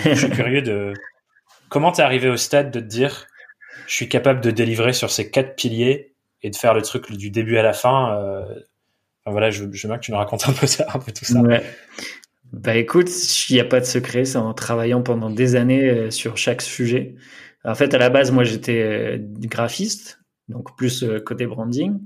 [0.06, 0.94] Je suis curieux de
[1.70, 3.28] comment t'es arrivé au stade de te dire,
[3.88, 7.30] je suis capable de délivrer sur ces quatre piliers et de faire le truc du
[7.30, 8.18] début à la fin.
[8.18, 8.44] Euh...
[9.26, 11.26] Enfin, voilà, je, je veux que tu nous racontes un peu, ça, un peu tout
[11.26, 11.40] ça.
[11.42, 11.64] Ouais.
[12.52, 13.10] Bah écoute,
[13.50, 16.62] il n'y a pas de secret, c'est en travaillant pendant des années euh, sur chaque
[16.62, 17.16] sujet.
[17.64, 20.20] En fait, à la base, moi, j'étais euh, graphiste,
[20.50, 22.00] donc plus côté branding.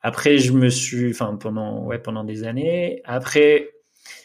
[0.00, 3.02] Après, je me suis, enfin, pendant, ouais, pendant des années.
[3.04, 3.68] Après,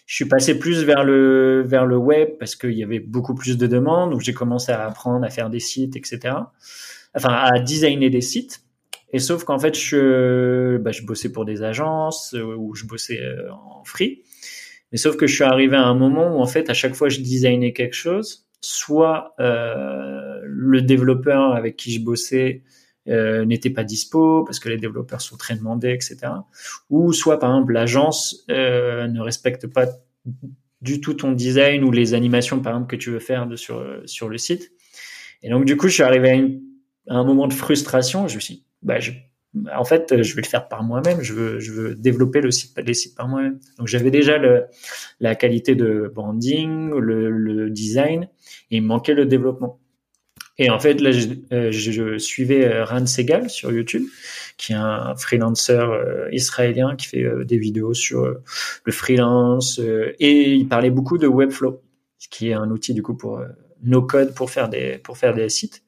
[0.06, 3.58] je suis passé plus vers le, vers le web parce qu'il y avait beaucoup plus
[3.58, 6.36] de demandes, où j'ai commencé à apprendre à faire des sites, etc.
[7.16, 8.62] Enfin, à designer des sites.
[9.14, 13.20] Et sauf qu'en fait, je, bah, je bossais pour des agences euh, ou je bossais
[13.52, 14.24] en free.
[14.92, 17.10] Mais sauf que je suis arrivé à un moment où, en fait, à chaque fois,
[17.10, 22.64] je designais quelque chose, soit euh, le développeur avec qui je bossais
[23.08, 26.18] euh, n'était pas dispo parce que les développeurs sont très demandés, etc.
[26.90, 29.88] Ou soit par exemple l'agence euh, ne respecte pas
[30.82, 33.86] du tout ton design ou les animations par exemple que tu veux faire de, sur
[34.06, 34.72] sur le site.
[35.46, 36.60] Et donc du coup, je suis arrivé
[37.08, 38.28] à, un moment de frustration.
[38.28, 39.12] Je me suis, bah, je,
[39.76, 41.22] en fait, je vais le faire par moi-même.
[41.22, 43.60] Je veux, je veux développer le site, les sites par moi-même.
[43.78, 44.66] Donc j'avais déjà le,
[45.20, 48.28] la qualité de branding, le, le design,
[48.72, 49.80] et il manquait le développement.
[50.58, 54.04] Et en fait, là, je, euh, je suivais euh, Ran Segal sur YouTube,
[54.58, 60.68] qui est un freelancer euh, israélien qui fait des vidéos sur le freelance, et il
[60.68, 61.82] parlait beaucoup de Webflow,
[62.30, 63.42] qui est un outil du coup pour
[63.84, 65.84] no code pour faire des pour faire des sites.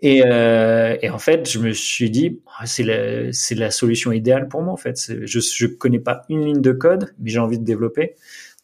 [0.00, 4.48] Et, et en fait, je me suis dit, oh, c'est la, c'est la solution idéale
[4.48, 4.72] pour moi.
[4.72, 8.14] En fait, je je connais pas une ligne de code, mais j'ai envie de développer.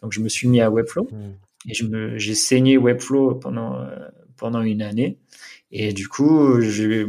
[0.03, 1.09] Donc, je me suis mis à Webflow.
[1.11, 1.33] Hmm.
[1.69, 3.89] Et je me, j'ai saigné Webflow pendant, euh,
[4.41, 5.19] pendant une année.
[5.71, 6.59] Et du coup,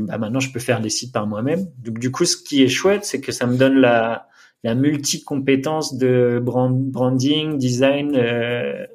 [0.02, 1.66] bah maintenant, je peux faire des sites par moi-même.
[1.80, 4.28] Donc, du coup, ce qui est chouette, c'est que ça me donne la,
[4.64, 8.86] la multi-compétence de brand, branding, design euh,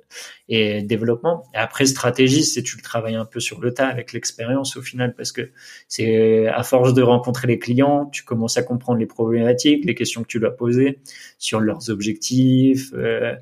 [0.49, 1.45] et développement.
[1.55, 4.83] Et après, stratégie, c'est tu le travailles un peu sur le tas avec l'expérience au
[4.83, 5.51] final, parce que
[5.89, 10.23] c'est à force de rencontrer les clients, tu commences à comprendre les problématiques, les questions
[10.23, 11.01] que tu dois poser
[11.39, 13.35] sur leurs objectifs, euh,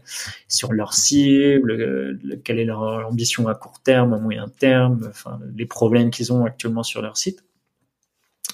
[0.48, 5.38] sur leurs cibles, euh, quelle est leur ambition à court terme, à moyen terme, enfin
[5.54, 7.44] les problèmes qu'ils ont actuellement sur leur site.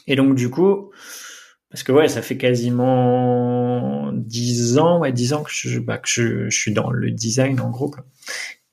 [0.07, 0.91] Et donc du coup,
[1.71, 6.09] parce que ouais, ça fait quasiment dix ans, ouais, dix ans que je, bah, que
[6.09, 7.91] je, je, suis dans le design en gros.
[7.91, 8.05] Quoi.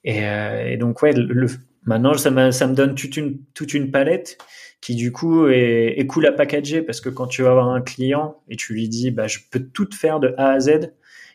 [0.03, 1.47] Et, euh, et, donc ouais, le,
[1.85, 4.37] maintenant ça ça me donne toute une toute une palette
[4.81, 7.81] qui du coup est, est, cool à packager parce que quand tu vas avoir un
[7.81, 10.91] client et tu lui dis bah je peux tout faire de A à Z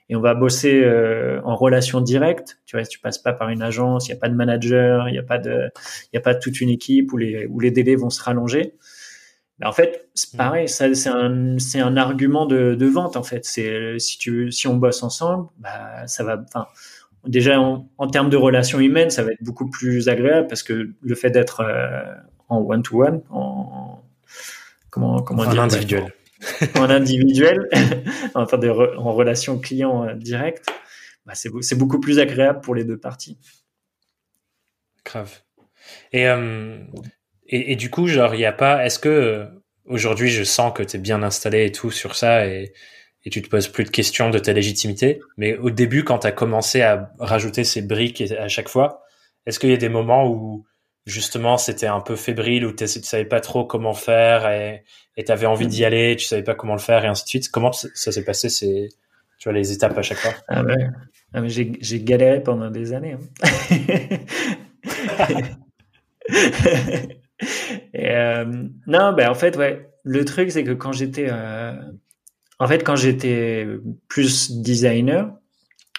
[0.08, 3.62] et on va bosser euh, en relation directe, tu vois, tu passes pas par une
[3.62, 5.70] agence, il y a pas de manager, il y a pas de
[6.12, 8.74] il a pas toute une équipe où les où les délais vont se rallonger
[9.64, 10.36] en fait, c'est mm.
[10.36, 13.44] pareil, c'est un, c'est un argument de, de vente en fait.
[13.44, 16.42] C'est si tu, si on bosse ensemble, bah ça va.
[16.48, 16.66] Enfin,
[17.26, 20.90] déjà en, en, termes de relations humaines, ça va être beaucoup plus agréable parce que
[21.00, 22.02] le fait d'être euh,
[22.48, 24.02] en one to one, en
[24.90, 26.12] comment comment en individuel,
[26.76, 27.68] en, individuel,
[28.34, 30.66] enfin de en relation client euh, direct,
[31.26, 33.38] bah, c'est c'est beaucoup plus agréable pour les deux parties.
[35.04, 35.40] Grave.
[36.12, 36.78] Et euh,
[37.52, 38.84] et, et, du coup, genre, il n'y a pas.
[38.84, 39.44] Est-ce que euh,
[39.84, 42.72] aujourd'hui, je sens que tu es bien installé et tout sur ça et,
[43.24, 45.20] et tu te poses plus de questions de ta légitimité.
[45.36, 49.02] Mais au début, quand tu as commencé à rajouter ces briques à chaque fois,
[49.46, 50.66] est-ce qu'il y a des moments où
[51.04, 54.84] justement c'était un peu fébrile ou tu savais pas trop comment faire et
[55.24, 57.50] tu avais envie d'y aller, tu savais pas comment le faire et ainsi de suite?
[57.50, 58.88] Comment ça s'est passé ces,
[59.38, 60.34] tu vois, les étapes à chaque fois?
[60.48, 60.86] Ah ouais.
[61.34, 63.14] ah J'ai galéré pendant des années.
[63.14, 64.18] Hein.
[67.94, 68.44] euh,
[68.86, 69.88] non, ben en fait, ouais.
[70.04, 71.74] Le truc, c'est que quand j'étais, euh,
[72.58, 73.66] en fait, quand j'étais
[74.08, 75.32] plus designer,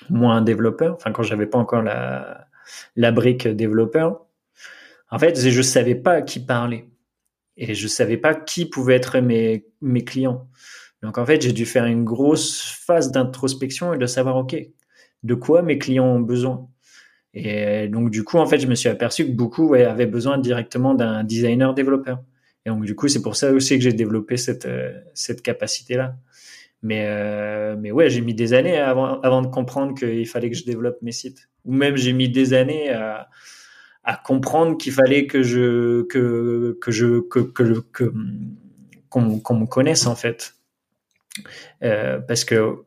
[0.09, 2.47] moins développeur, enfin quand j'avais pas encore la
[2.95, 4.25] la brique développeur,
[5.09, 6.89] en fait, je savais pas à qui parler
[7.57, 10.47] et je savais pas qui pouvait être mes mes clients.
[11.01, 14.55] Donc en fait, j'ai dû faire une grosse phase d'introspection et de savoir ok,
[15.23, 16.67] de quoi mes clients ont besoin.
[17.33, 20.93] Et donc du coup, en fait, je me suis aperçu que beaucoup avaient besoin directement
[20.93, 22.21] d'un designer développeur.
[22.65, 25.95] Et donc du coup, c'est pour ça aussi que j'ai développé cette euh, cette capacité
[25.95, 26.15] là.
[26.81, 30.57] Mais euh, mais ouais, j'ai mis des années avant avant de comprendre qu'il fallait que
[30.57, 31.49] je développe mes sites.
[31.65, 32.91] Ou même j'ai mis des années
[34.03, 38.13] à comprendre qu'il fallait que je que que je que que
[39.09, 40.55] qu'on me connaisse en fait.
[41.83, 42.83] Euh, parce que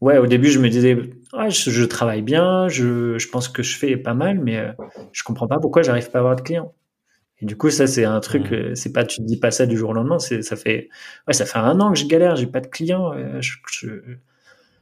[0.00, 0.96] ouais, au début, je me disais,
[1.48, 4.72] je, travaille bien, je, je, pense que je fais pas mal, mais euh,
[5.12, 6.74] je comprends pas pourquoi j'arrive pas à avoir de clients.
[7.40, 8.54] Et du coup, ça, c'est un truc, mmh.
[8.54, 10.88] euh, c'est pas, tu te dis pas ça du jour au lendemain, c'est, ça fait,
[11.26, 13.88] ouais, ça fait un an que je galère, j'ai pas de clients, euh, je, je,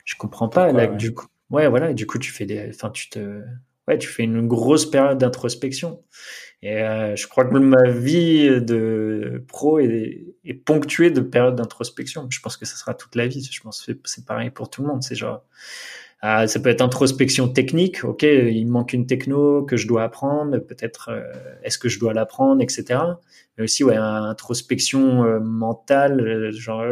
[0.05, 0.73] je, comprends pas.
[0.73, 3.43] là, Du coup, ouais, voilà, et du coup, tu fais des, enfin, tu te,
[3.89, 6.03] ouais, tu fais une grosse période d'introspection.
[6.63, 12.27] Et euh, je crois que ma vie de pro est, ponctuée de périodes d'introspection.
[12.31, 13.47] Je pense que ça sera toute la vie.
[13.51, 15.03] Je pense que c'est pareil pour tout le monde.
[15.03, 15.45] C'est genre,
[16.23, 18.03] ah, ça peut être introspection technique.
[18.05, 20.59] Ok, il manque une techno que je dois apprendre.
[20.59, 21.23] Peut-être euh,
[21.65, 22.99] est-ce que je dois l'apprendre, etc.
[23.59, 26.83] Mais aussi ouais, introspection euh, mentale, genre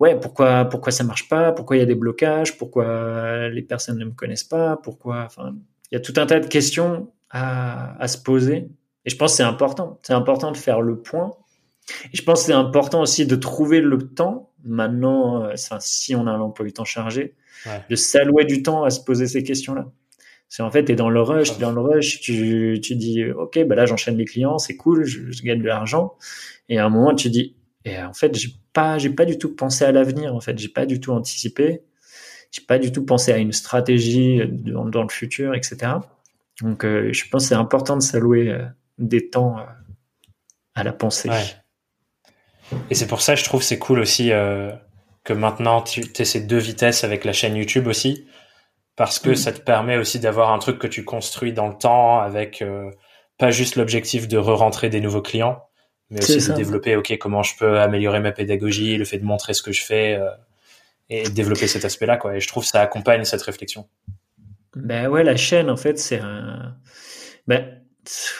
[0.00, 3.98] ouais, pourquoi pourquoi ça marche pas, pourquoi il y a des blocages, pourquoi les personnes
[3.98, 5.54] ne me connaissent pas, pourquoi, enfin,
[5.90, 8.68] il y a tout un tas de questions à, à se poser.
[9.04, 9.98] Et je pense que c'est important.
[10.02, 11.34] C'est important de faire le point.
[12.12, 16.26] Et je pense que c'est important aussi de trouver le temps, maintenant, euh, si on
[16.26, 17.34] a un emploi du temps chargé,
[17.88, 19.90] de s'allouer du temps à se poser ces questions-là.
[20.50, 23.58] C'est en fait, tu es dans le rush, dans le rush, tu, tu dis, OK,
[23.66, 26.14] bah là, j'enchaîne les clients, c'est cool, je, je, gagne de l'argent.
[26.68, 27.56] Et à un moment, tu dis,
[27.88, 30.68] et en fait, j'ai pas, j'ai pas du tout pensé à l'avenir, en fait, j'ai
[30.68, 31.82] pas du tout anticipé,
[32.50, 35.96] j'ai pas du tout pensé à une stratégie dans, dans le futur, etc.
[36.62, 38.64] Donc, euh, je pense que c'est important de s'allouer euh,
[38.98, 39.62] des temps euh,
[40.74, 41.30] à la pensée.
[42.90, 44.30] Et c'est pour ça, je trouve, c'est cool aussi
[45.24, 48.26] que maintenant tu aies ces deux vitesses avec la chaîne YouTube aussi,
[48.94, 49.36] parce que mm.
[49.36, 52.62] ça te permet aussi d'avoir un truc que tu construis dans le temps avec
[53.38, 55.62] pas juste l'objectif de re-rentrer des nouveaux clients,
[56.10, 59.54] mais aussi de développer, ok, comment je peux améliorer ma pédagogie, le fait de montrer
[59.54, 60.18] ce que je fais
[61.10, 62.36] et développer cet aspect-là, quoi.
[62.36, 63.88] Et je trouve que ça accompagne cette réflexion.
[64.74, 66.76] Ben ouais, la chaîne, en fait, c'est un.
[67.46, 67.78] Ben,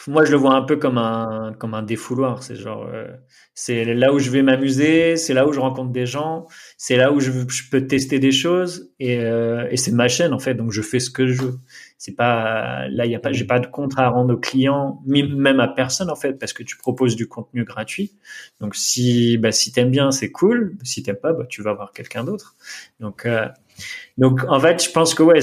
[0.07, 2.43] moi, je le vois un peu comme un, comme un défouloir.
[2.43, 3.09] C'est genre, euh,
[3.55, 7.13] c'est là où je vais m'amuser, c'est là où je rencontre des gens, c'est là
[7.13, 10.55] où je, je, peux tester des choses et, euh, et c'est ma chaîne en fait.
[10.55, 11.59] Donc je fais ce que je veux.
[11.99, 15.03] C'est pas là, il y a pas, j'ai pas de contrat à rendre aux clients,
[15.05, 18.13] même à personne en fait, parce que tu proposes du contenu gratuit.
[18.61, 20.77] Donc si, bah, si t'aimes bien, c'est cool.
[20.85, 22.55] Si t'aimes pas, bah, tu vas voir quelqu'un d'autre.
[23.01, 23.49] Donc euh,
[24.17, 25.41] donc en fait, je pense que ouais,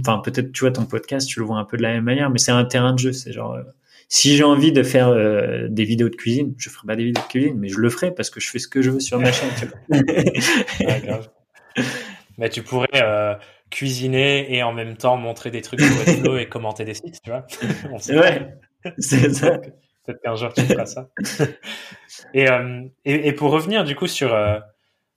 [0.00, 2.30] enfin peut-être tu vois ton podcast, tu le vois un peu de la même manière,
[2.30, 3.12] mais c'est un terrain de jeu.
[3.12, 3.62] C'est genre euh,
[4.08, 7.22] si j'ai envie de faire euh, des vidéos de cuisine, je ferai pas des vidéos
[7.22, 9.18] de cuisine, mais je le ferai parce que je fais ce que je veux sur
[9.18, 9.50] ma chaîne.
[9.58, 11.20] Tu vois.
[12.38, 13.34] Mais tu pourrais euh,
[13.72, 17.30] cuisiner et en même temps montrer des trucs sur Webflow et commenter des sites, tu
[17.30, 17.46] vois.
[18.08, 18.54] ouais,
[18.98, 19.58] c'est ça.
[20.04, 21.08] Peut-être qu'un jour tu feras ça.
[22.34, 22.46] et,
[23.04, 24.34] et, et, pour revenir du coup sur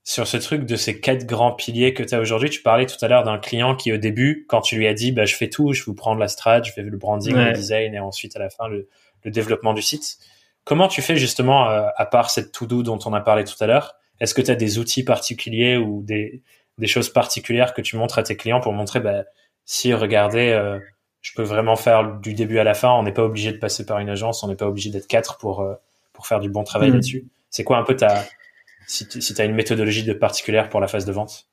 [0.05, 2.51] sur ce truc de ces quatre grands piliers que tu as aujourd'hui.
[2.51, 5.11] Tu parlais tout à l'heure d'un client qui, au début, quand tu lui as dit,
[5.11, 7.95] bah, je fais tout, je vous prends la strat, je fais le branding, le design
[7.95, 8.87] et ensuite à la fin le,
[9.23, 10.19] le développement du site.
[10.63, 13.65] Comment tu fais justement, euh, à part cette to-do dont on a parlé tout à
[13.65, 16.43] l'heure, est-ce que tu as des outils particuliers ou des,
[16.77, 19.23] des choses particulières que tu montres à tes clients pour montrer, bah,
[19.65, 20.79] si regardez, euh,
[21.21, 23.85] je peux vraiment faire du début à la fin, on n'est pas obligé de passer
[23.85, 25.73] par une agence, on n'est pas obligé d'être quatre pour, euh,
[26.13, 26.93] pour faire du bon travail mm.
[26.93, 27.25] là-dessus.
[27.49, 28.25] C'est quoi un peu ta,
[28.87, 31.47] si tu as une méthodologie de particulière pour la phase de vente?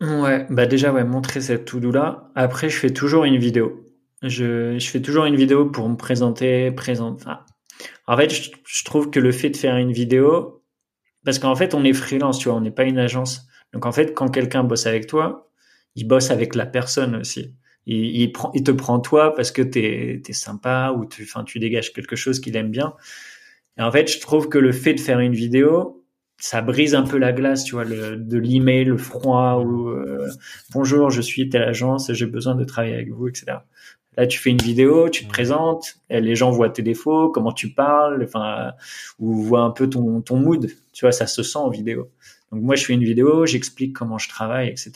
[0.00, 2.30] Ouais, bah déjà, ouais, montrer cette to-do là.
[2.34, 3.86] Après, je fais toujours une vidéo.
[4.22, 7.26] Je, je fais toujours une vidéo pour me présenter, présenter.
[8.06, 10.64] en fait, je, je, trouve que le fait de faire une vidéo,
[11.24, 13.46] parce qu'en fait, on est freelance, tu vois, on n'est pas une agence.
[13.72, 15.50] Donc, en fait, quand quelqu'un bosse avec toi,
[15.94, 17.54] il bosse avec la personne aussi.
[17.86, 21.58] Il, il, prend, il te prend toi parce que t'es es sympa ou tu, tu
[21.58, 22.94] dégages quelque chose qu'il aime bien.
[23.78, 26.04] Et en fait, je trouve que le fait de faire une vidéo,
[26.38, 30.28] ça brise un peu la glace, tu vois, le, de l'email le froid ou euh,
[30.72, 33.58] bonjour, je suis telle agence, j'ai besoin de travailler avec vous, etc.
[34.16, 37.72] Là, tu fais une vidéo, tu te présentes, les gens voient tes défauts, comment tu
[37.72, 38.72] parles, enfin,
[39.18, 40.68] ou voient un peu ton, ton mood.
[40.92, 42.10] Tu vois, ça se sent en vidéo.
[42.52, 44.92] Donc moi, je fais une vidéo, j'explique comment je travaille, etc.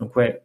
[0.00, 0.42] Donc ouais,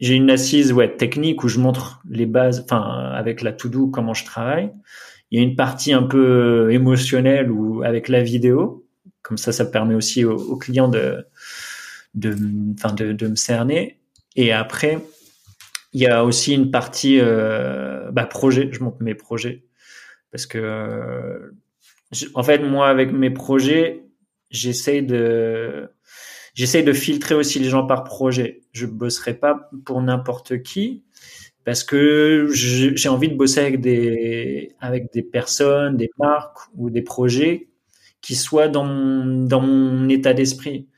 [0.00, 2.82] j'ai une assise ouais technique où je montre les bases, enfin
[3.14, 4.70] avec la to-do comment je travaille.
[5.30, 8.86] Il y a une partie un peu émotionnelle ou avec la vidéo,
[9.22, 11.26] comme ça, ça permet aussi aux, aux clients de
[12.14, 13.98] de, de, de me cerner.
[14.36, 14.98] Et après,
[15.92, 18.68] il y a aussi une partie euh, bah, projet.
[18.72, 19.64] Je montre mes projets
[20.30, 21.56] parce que euh,
[22.34, 24.04] en fait moi avec mes projets,
[24.50, 25.90] j'essaye de
[26.54, 28.62] j'essaye de filtrer aussi les gens par projet.
[28.72, 31.04] Je bosserai pas pour n'importe qui
[31.64, 37.02] parce que j'ai envie de bosser avec des avec des personnes, des marques ou des
[37.02, 37.68] projets
[38.20, 40.88] qui soient dans mon, dans mon état d'esprit.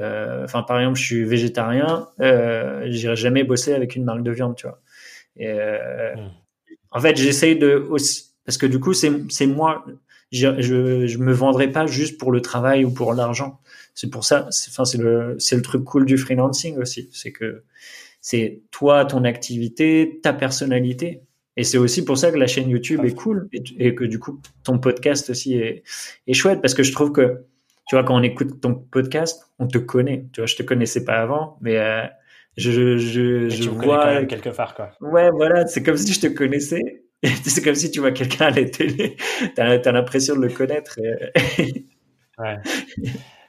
[0.00, 4.32] Euh, enfin, par exemple, je suis végétarien, euh, j'irai jamais bosser avec une marque de
[4.32, 4.80] viande, tu vois.
[5.36, 6.30] Et, euh, hmm.
[6.90, 9.84] En fait, j'essaye de aussi, parce que du coup, c'est c'est moi.
[10.32, 13.60] Je, je, je me vendrai pas juste pour le travail ou pour l'argent.
[13.94, 14.48] C'est pour ça.
[14.68, 17.62] Enfin, c'est le c'est le truc cool du freelancing aussi, c'est que
[18.20, 21.22] c'est toi, ton activité, ta personnalité.
[21.56, 24.18] Et c'est aussi pour ça que la chaîne YouTube est cool et, et, que du
[24.18, 25.84] coup ton podcast aussi est,
[26.26, 27.44] est chouette parce que je trouve que
[27.86, 30.26] tu vois, quand on écoute ton podcast, on te connaît.
[30.32, 32.06] Tu vois, je te connaissais pas avant, mais euh,
[32.56, 34.92] je, je, je, vois quelque part, quoi.
[35.00, 37.03] Ouais, voilà, c'est comme si je te connaissais.
[37.44, 39.16] c'est comme si tu vois quelqu'un à la télé.
[39.54, 40.98] T'as as, l'impression de le connaître.
[42.38, 42.56] ouais.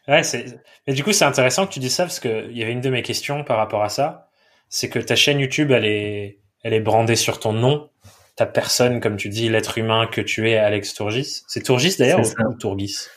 [0.08, 0.46] Ouais, c'est.
[0.88, 2.82] Mais du coup, c'est intéressant que tu dis ça parce que il y avait une
[2.82, 4.30] de mes questions par rapport à ça,
[4.70, 7.90] c'est que ta chaîne YouTube, elle est, elle est brandée sur ton nom,
[8.36, 11.44] ta personne, comme tu dis, l'être humain que tu es, Alex Tourgis.
[11.48, 13.08] C'est Tourgis d'ailleurs ou, ou Tourgis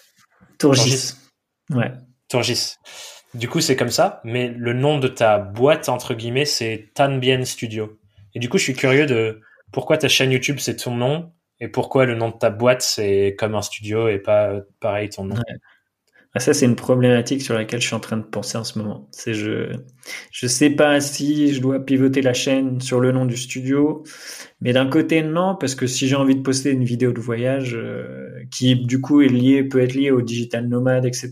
[0.59, 1.15] Tourgis.
[1.71, 1.93] Ouais.
[2.29, 2.77] Tourgis.
[3.35, 7.45] Du coup, c'est comme ça, mais le nom de ta boîte, entre guillemets, c'est Tanbien
[7.45, 7.99] Studio.
[8.35, 9.43] Et du coup, je suis curieux de
[9.73, 13.37] pourquoi ta chaîne YouTube, c'est ton nom, et pourquoi le nom de ta boîte, c'est
[13.39, 15.37] comme un studio et pas pareil ton nom?
[16.35, 18.79] Ah, ça, c'est une problématique sur laquelle je suis en train de penser en ce
[18.79, 19.09] moment.
[19.13, 19.73] C'est je
[20.31, 24.05] je sais pas si je dois pivoter la chaîne sur le nom du studio,
[24.61, 27.75] mais d'un côté non parce que si j'ai envie de poster une vidéo de voyage
[27.75, 31.31] euh, qui du coup est liée peut être liée au digital nomade etc.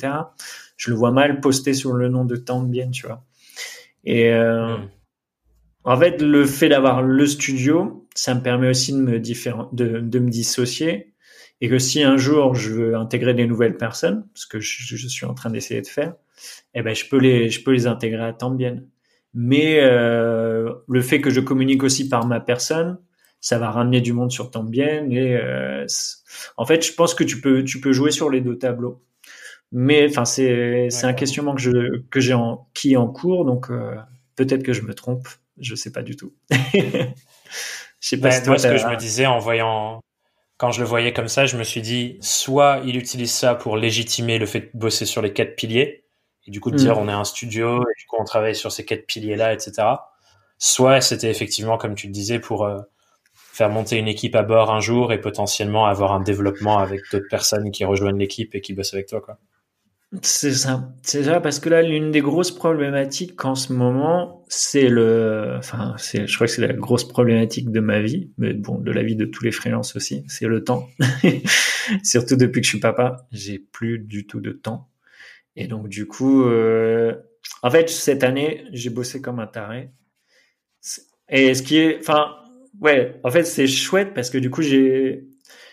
[0.76, 3.24] Je le vois mal poster sur le nom de Tambien, tu vois.
[4.04, 4.88] Et euh, hmm.
[5.86, 10.18] En fait, le fait d'avoir le studio, ça me permet aussi de me de, de
[10.18, 11.14] me dissocier
[11.60, 15.08] et que si un jour je veux intégrer des nouvelles personnes, ce que je, je
[15.08, 16.14] suis en train d'essayer de faire,
[16.74, 18.82] eh ben je peux les je peux les intégrer à temps bien.
[19.34, 22.98] Mais euh, le fait que je communique aussi par ma personne,
[23.40, 25.86] ça va ramener du monde sur bien et euh,
[26.56, 29.02] en fait je pense que tu peux tu peux jouer sur les deux tableaux.
[29.72, 33.44] Mais enfin c'est c'est un questionnement que je que j'ai en qui est en cours
[33.44, 33.96] donc euh,
[34.36, 36.34] peut-être que je me trompe, je sais pas du tout.
[36.50, 37.06] je
[38.00, 40.02] sais pas ben, moi ce que je me disais en voyant
[40.56, 43.76] quand je le voyais comme ça, je me suis dit, soit il utilise ça pour
[43.76, 46.04] légitimer le fait de bosser sur les quatre piliers,
[46.46, 46.98] et du coup de dire mm.
[46.98, 49.88] on est un studio, et du coup on travaille sur ces quatre piliers-là, etc.
[50.58, 52.80] Soit c'était effectivement, comme tu le disais, pour euh,
[53.34, 57.28] faire monter une équipe à bord un jour et potentiellement avoir un développement avec d'autres
[57.28, 59.38] personnes qui rejoignent l'équipe et qui bossent avec toi, quoi.
[60.22, 60.92] C'est ça.
[61.02, 65.94] C'est ça parce que là, l'une des grosses problématiques en ce moment, c'est le, enfin,
[65.98, 69.02] c'est, je crois que c'est la grosse problématique de ma vie, mais bon, de la
[69.02, 70.88] vie de tous les freelances aussi, c'est le temps.
[72.04, 74.88] Surtout depuis que je suis papa, j'ai plus du tout de temps.
[75.56, 77.14] Et donc, du coup, euh,
[77.62, 79.90] en fait, cette année, j'ai bossé comme un taré.
[81.28, 82.36] Et ce qui est, enfin,
[82.80, 85.24] ouais, en fait, c'est chouette parce que du coup, j'ai,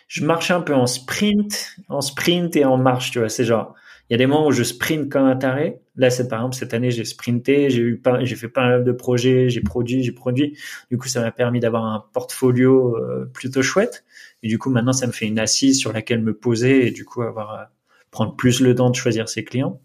[0.08, 3.30] je marchais un peu en sprint, en sprint et en marche, tu vois.
[3.30, 3.76] C'est genre,
[4.09, 5.79] il y a des moments où je sprint comme un taré.
[5.95, 8.83] Là, c'est par exemple cette année, j'ai sprinté, j'ai eu pas, j'ai fait pas mal
[8.83, 10.57] de projets, j'ai produit, j'ai produit.
[10.91, 14.03] Du coup, ça m'a permis d'avoir un portfolio euh, plutôt chouette.
[14.41, 17.05] Et du coup, maintenant, ça me fait une assise sur laquelle me poser et du
[17.05, 17.63] coup avoir euh,
[18.11, 19.79] prendre plus le temps de choisir ses clients.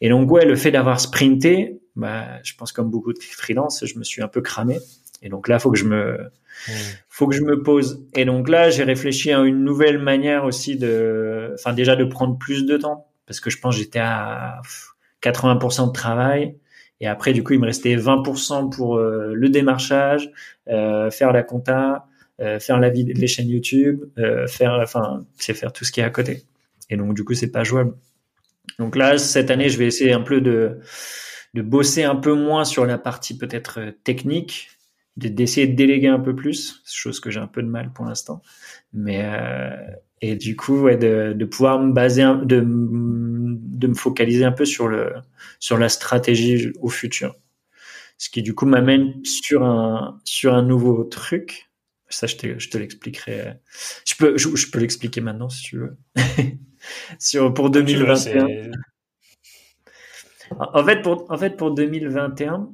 [0.00, 3.98] Et donc, ouais, le fait d'avoir sprinté, bah, je pense comme beaucoup de freelance, je
[3.98, 4.78] me suis un peu cramé.
[5.22, 6.30] Et donc là, faut que je me,
[6.68, 6.72] mmh.
[7.08, 8.06] faut que je me pose.
[8.14, 12.38] Et donc là, j'ai réfléchi à une nouvelle manière aussi de, enfin déjà de prendre
[12.38, 14.60] plus de temps parce que je pense j'étais à
[15.22, 16.56] 80% de travail.
[17.00, 20.30] Et après, du coup, il me restait 20% pour euh, le démarchage,
[20.68, 22.06] euh, faire la compta,
[22.40, 24.04] euh, faire la vie les chaînes YouTube,
[24.48, 26.42] faire, enfin, c'est faire tout ce qui est à côté.
[26.90, 27.94] Et donc, du coup, c'est pas jouable.
[28.78, 30.80] Donc là, cette année, je vais essayer un peu de,
[31.54, 34.70] de bosser un peu moins sur la partie peut-être technique,
[35.16, 38.42] d'essayer de déléguer un peu plus, chose que j'ai un peu de mal pour l'instant.
[38.92, 39.24] Mais
[40.20, 44.64] et du coup ouais, de, de pouvoir me baser de, de me focaliser un peu
[44.64, 45.12] sur le
[45.60, 47.36] sur la stratégie au futur
[48.18, 51.66] Ce qui du coup m'amène sur un sur un nouveau truc.
[52.10, 53.54] Ça, je te, je te l'expliquerai.
[54.06, 55.96] Je peux je, je peux l'expliquer maintenant si tu veux.
[57.18, 58.46] sur pour 2021.
[60.58, 62.70] en fait pour en fait pour 2021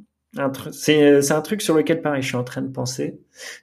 [0.72, 3.20] c'est un truc sur lequel pareil je suis en train de penser.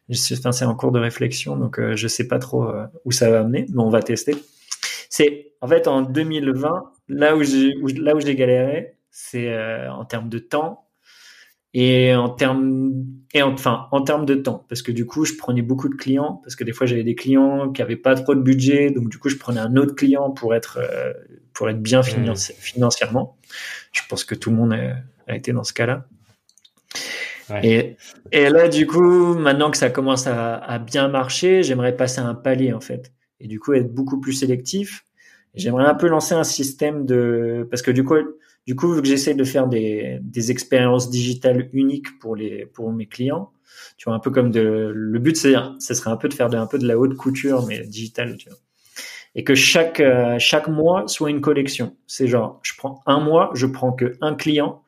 [0.09, 3.29] Enfin, c'est en cours de réflexion donc euh, je sais pas trop euh, où ça
[3.29, 4.35] va amener mais on va tester.
[5.09, 10.05] C'est en fait en 2020 là où j'ai là où j'ai galéré c'est euh, en
[10.05, 10.87] termes de temps
[11.73, 14.65] et en termes et enfin en termes de temps.
[14.69, 17.15] Parce que du coup je prenais beaucoup de clients parce que des fois j'avais des
[17.15, 20.31] clients qui avaient pas trop de budget donc du coup je prenais un autre client
[20.31, 20.79] pour être
[21.53, 22.35] pour être bien mmh.
[22.59, 23.37] financièrement.
[23.91, 24.73] Je pense que tout le monde
[25.27, 26.07] a été dans ce cas-là
[27.63, 27.97] et,
[28.31, 32.35] et là, du coup, maintenant que ça commence à, à bien marcher, j'aimerais passer un
[32.35, 33.11] palier, en fait.
[33.39, 35.03] Et du coup, être beaucoup plus sélectif.
[35.53, 38.15] J'aimerais un peu lancer un système de, parce que du coup,
[38.67, 42.91] du coup, vu que j'essaie de faire des, des expériences digitales uniques pour les, pour
[42.91, 43.51] mes clients,
[43.97, 46.49] tu vois, un peu comme de, le but, c'est, ce serait un peu de faire
[46.49, 48.57] de, un peu de la haute couture, mais digitale, tu vois.
[49.33, 51.95] Et que chaque, euh, chaque mois soit une collection.
[52.05, 54.83] C'est genre, je prends un mois, je prends que un client,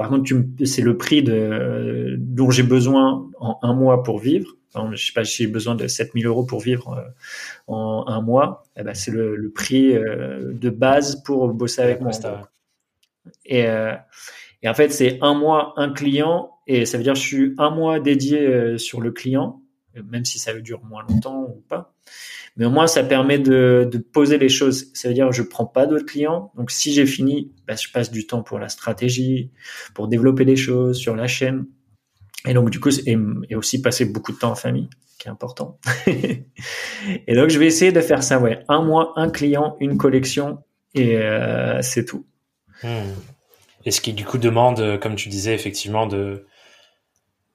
[0.00, 0.32] par contre,
[0.64, 4.56] c'est le prix de, dont j'ai besoin en un mois pour vivre.
[4.74, 7.02] Je je sais pas, si j'ai besoin de 7000 euros pour vivre euh,
[7.66, 8.62] en un mois.
[8.78, 12.12] Eh ben, c'est le, prix euh, de base pour bosser avec moi.
[13.44, 13.92] Et, euh,
[14.62, 16.52] et en fait, c'est un mois, un client.
[16.66, 19.59] Et ça veut dire que je suis un mois dédié sur le client,
[19.94, 21.94] même si ça dure moins longtemps ou pas.
[22.56, 24.90] Mais au moins, ça permet de, poser les choses.
[24.94, 26.52] Ça veut dire je prends pas d'autres clients.
[26.56, 29.50] Donc, si j'ai fini, bah, je passe du temps pour la stratégie,
[29.94, 31.66] pour développer des choses sur la chaîne.
[32.46, 34.88] Et donc, du coup, et, aussi passer beaucoup de temps en famille,
[35.18, 35.78] qui est important.
[36.06, 38.60] et donc, je vais essayer de faire ça, ouais.
[38.68, 40.58] Un mois, un client, une collection,
[40.94, 42.26] et euh, c'est tout.
[42.82, 43.12] Hmm.
[43.84, 46.46] Et ce qui, du coup, demande, comme tu disais, effectivement, de,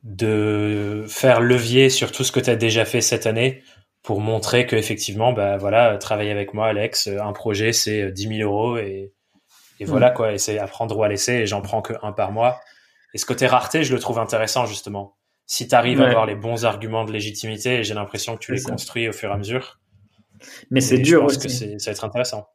[0.06, 3.64] de faire levier sur tout ce que tu as déjà fait cette année
[4.04, 8.50] pour montrer que effectivement bah voilà travailler avec moi Alex un projet c'est 10 000
[8.50, 9.16] euros et,
[9.80, 10.14] et voilà mm.
[10.14, 10.34] quoi.
[10.34, 12.60] Et c'est apprendre ou à laisser et j'en prends que un par mois.
[13.14, 15.18] Et ce côté rareté je le trouve intéressant justement.
[15.48, 18.52] Si tu arrives à avoir les bons arguments de légitimité et j'ai l'impression que tu
[18.52, 19.80] les construis au fur et à mesure.
[20.72, 21.40] Mais c'est dur aussi.
[21.40, 22.48] que ça va être intéressant.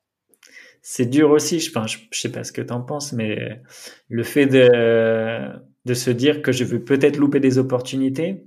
[0.83, 3.61] C'est dur aussi je, enfin, je, je sais pas ce que tu en penses mais
[4.09, 5.53] le fait de
[5.87, 8.45] de se dire que je veux peut-être louper des opportunités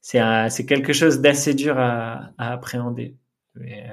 [0.00, 3.16] c'est quelque chose d'assez dur à, à appréhender.
[3.54, 3.86] Mais,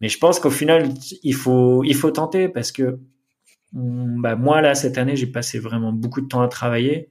[0.00, 0.90] mais, je pense qu'au final,
[1.22, 2.98] il faut, il faut tenter parce que
[3.72, 7.10] mm, bah, moi, là, cette année, j'ai passé vraiment beaucoup de temps à travailler.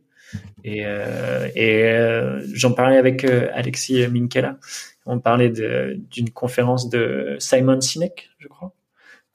[0.63, 4.57] Et, euh, et euh, j'en parlais avec euh, Alexis Minkela.
[5.05, 8.73] On parlait d'une conférence de Simon Sinek, je crois,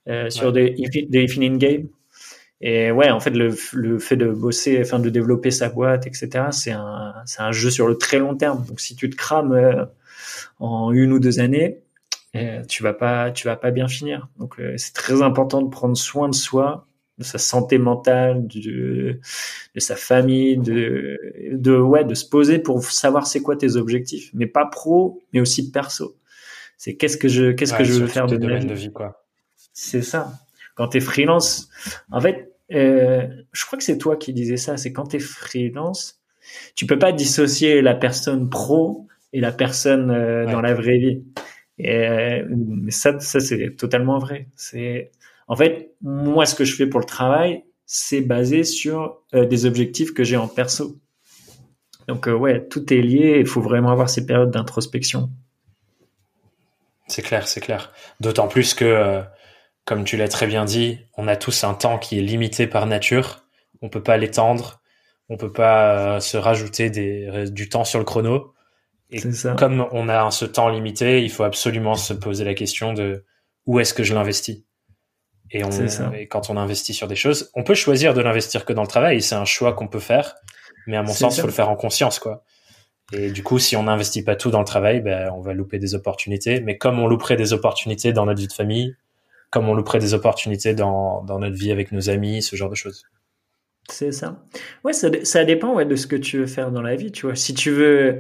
[0.09, 0.75] euh, sur des,
[1.09, 1.89] des Infinite Game.
[2.61, 6.47] Et ouais, en fait, le, le fait de bosser, enfin de développer sa boîte, etc.,
[6.53, 8.65] c'est un, c'est un jeu sur le très long terme.
[8.65, 9.85] Donc, si tu te crames euh,
[10.59, 11.81] en une ou deux années,
[12.35, 14.29] euh, tu vas pas, tu vas pas bien finir.
[14.39, 16.87] Donc, euh, c'est très important de prendre soin de soi,
[17.19, 19.21] de sa santé mentale, de,
[19.75, 21.19] de sa famille, de,
[21.53, 25.41] de ouais, de se poser pour savoir c'est quoi tes objectifs, mais pas pro, mais
[25.41, 26.17] aussi perso.
[26.79, 29.25] C'est qu'est-ce que je, qu'est-ce que je veux faire de, de vie, quoi.
[29.75, 30.33] C'est ça
[30.77, 31.69] quand tu es freelance,
[32.13, 35.21] en fait, euh, je crois que c'est toi qui disais ça, c'est quand tu es
[35.21, 36.21] freelance,
[36.75, 41.25] tu peux pas dissocier la personne pro et la personne euh, dans la vraie vie.
[41.79, 42.43] Et euh,
[42.89, 44.49] ça, ça c'est totalement vrai.
[44.55, 45.11] C'est
[45.49, 49.67] en fait moi ce que je fais pour le travail, c'est basé sur euh, des
[49.67, 50.99] objectifs que j'ai en perso.
[52.09, 53.39] Donc ouais, tout est lié.
[53.41, 55.31] Il faut vraiment avoir ces périodes d'introspection.
[57.09, 57.93] C'est clair, c'est clair.
[58.21, 59.23] D'autant plus que
[59.87, 62.87] comme tu l'as très bien dit, on a tous un temps qui est limité par
[62.87, 63.47] nature.
[63.81, 64.83] On peut pas l'étendre.
[65.29, 68.53] On peut pas euh, se rajouter des, du temps sur le chrono.
[69.11, 69.23] Et
[69.57, 73.25] comme on a ce temps limité, il faut absolument se poser la question de
[73.65, 74.65] où est-ce que je l'investis.
[75.53, 75.71] Et, on,
[76.13, 78.89] et quand on investit sur des choses, on peut choisir de l'investir que dans le
[78.89, 79.23] travail.
[79.23, 80.35] C'est un choix qu'on peut faire,
[80.89, 82.43] mais à mon sens, il faut le faire en conscience, quoi.
[83.13, 85.79] Et du coup, si on n'investit pas tout dans le travail, ben, on va louper
[85.79, 86.61] des opportunités.
[86.61, 88.97] Mais comme on louperait des opportunités dans notre vie de famille,
[89.57, 93.05] comme on louperait des opportunités dans, notre vie avec nos amis, ce genre de choses.
[93.89, 94.45] C'est ça.
[94.85, 97.37] Ouais, ça, dépend ouais, de ce que tu veux faire dans la vie, tu vois.
[97.37, 98.19] Si tu veux,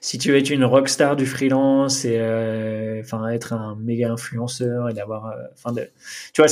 [0.00, 4.94] si tu être une rockstar du freelance et euh, enfin être un méga influenceur et
[4.94, 5.78] d'avoir, euh, enfin
[6.32, 6.46] tu vois,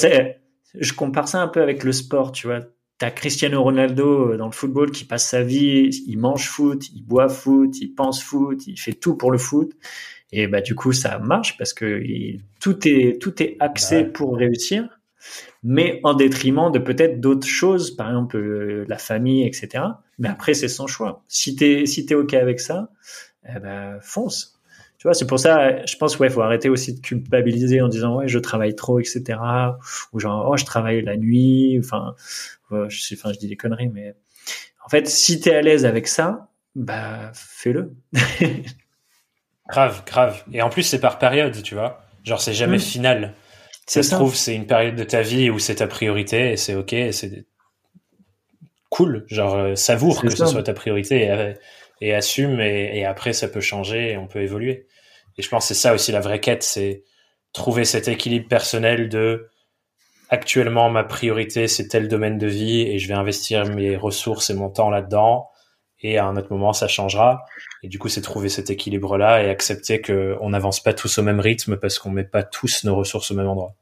[0.74, 2.61] je compare ça un peu avec le sport, tu vois.
[2.99, 7.03] T'as Cristiano Ronaldo euh, dans le football qui passe sa vie, il mange foot, il
[7.07, 9.72] boit foot, il pense foot, il fait tout pour le foot.
[10.33, 12.03] Et bah du coup ça marche parce que
[12.61, 14.89] tout est tout est axé pour réussir.
[15.62, 19.85] mais en détriment de peut-être d'autres choses, par exemple euh, la famille, etc.
[20.18, 21.24] Mais après, c'est son choix.
[21.29, 22.91] Si t'es si t'es ok avec ça,
[23.49, 24.55] eh ben fonce.
[24.99, 28.16] Tu vois, c'est pour ça, je pense, ouais, faut arrêter aussi de culpabiliser en disant
[28.16, 29.39] ouais, je travaille trop, etc.
[30.12, 31.79] Ou genre oh, je travaille la nuit.
[31.79, 32.14] Enfin,
[32.70, 34.14] je sais, enfin, je dis des conneries, mais
[34.85, 37.95] en fait, si t'es à l'aise avec ça, bah fais-le.
[39.68, 40.42] grave, grave.
[40.52, 42.02] Et en plus, c'est par période, tu vois.
[42.24, 42.80] Genre, c'est jamais mm.
[42.80, 43.34] final.
[43.86, 46.74] Ça se trouve, c'est une période de ta vie où c'est ta priorité et c'est
[46.74, 47.46] ok, c'est
[48.90, 49.24] cool.
[49.28, 51.54] Genre, euh, savoure que ce soit ta priorité
[52.00, 54.88] et, assume et, après ça peut changer et on peut évoluer.
[55.38, 57.04] Et je pense que c'est ça aussi la vraie quête, c'est
[57.52, 59.50] trouver cet équilibre personnel de
[60.28, 64.54] actuellement ma priorité c'est tel domaine de vie et je vais investir mes ressources et
[64.54, 65.48] mon temps là-dedans
[66.07, 67.44] et à un autre moment ça changera.
[67.82, 71.18] Et du coup c'est trouver cet équilibre là et accepter que on n'avance pas tous
[71.18, 73.74] au même rythme parce qu'on met pas tous nos ressources au même endroit.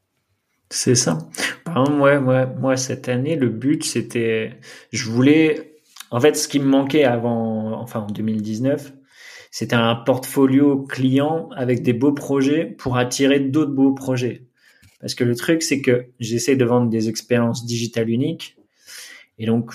[0.71, 1.19] C'est ça.
[1.65, 4.59] Par exemple moi, moi, moi cette année le but c'était
[4.93, 5.77] je voulais
[6.11, 8.93] en fait ce qui me manquait avant enfin en 2019
[9.51, 14.47] c'était un portfolio client avec des beaux projets pour attirer d'autres beaux projets.
[15.01, 18.57] Parce que le truc c'est que j'essaie de vendre des expériences digitales uniques.
[19.39, 19.75] Et donc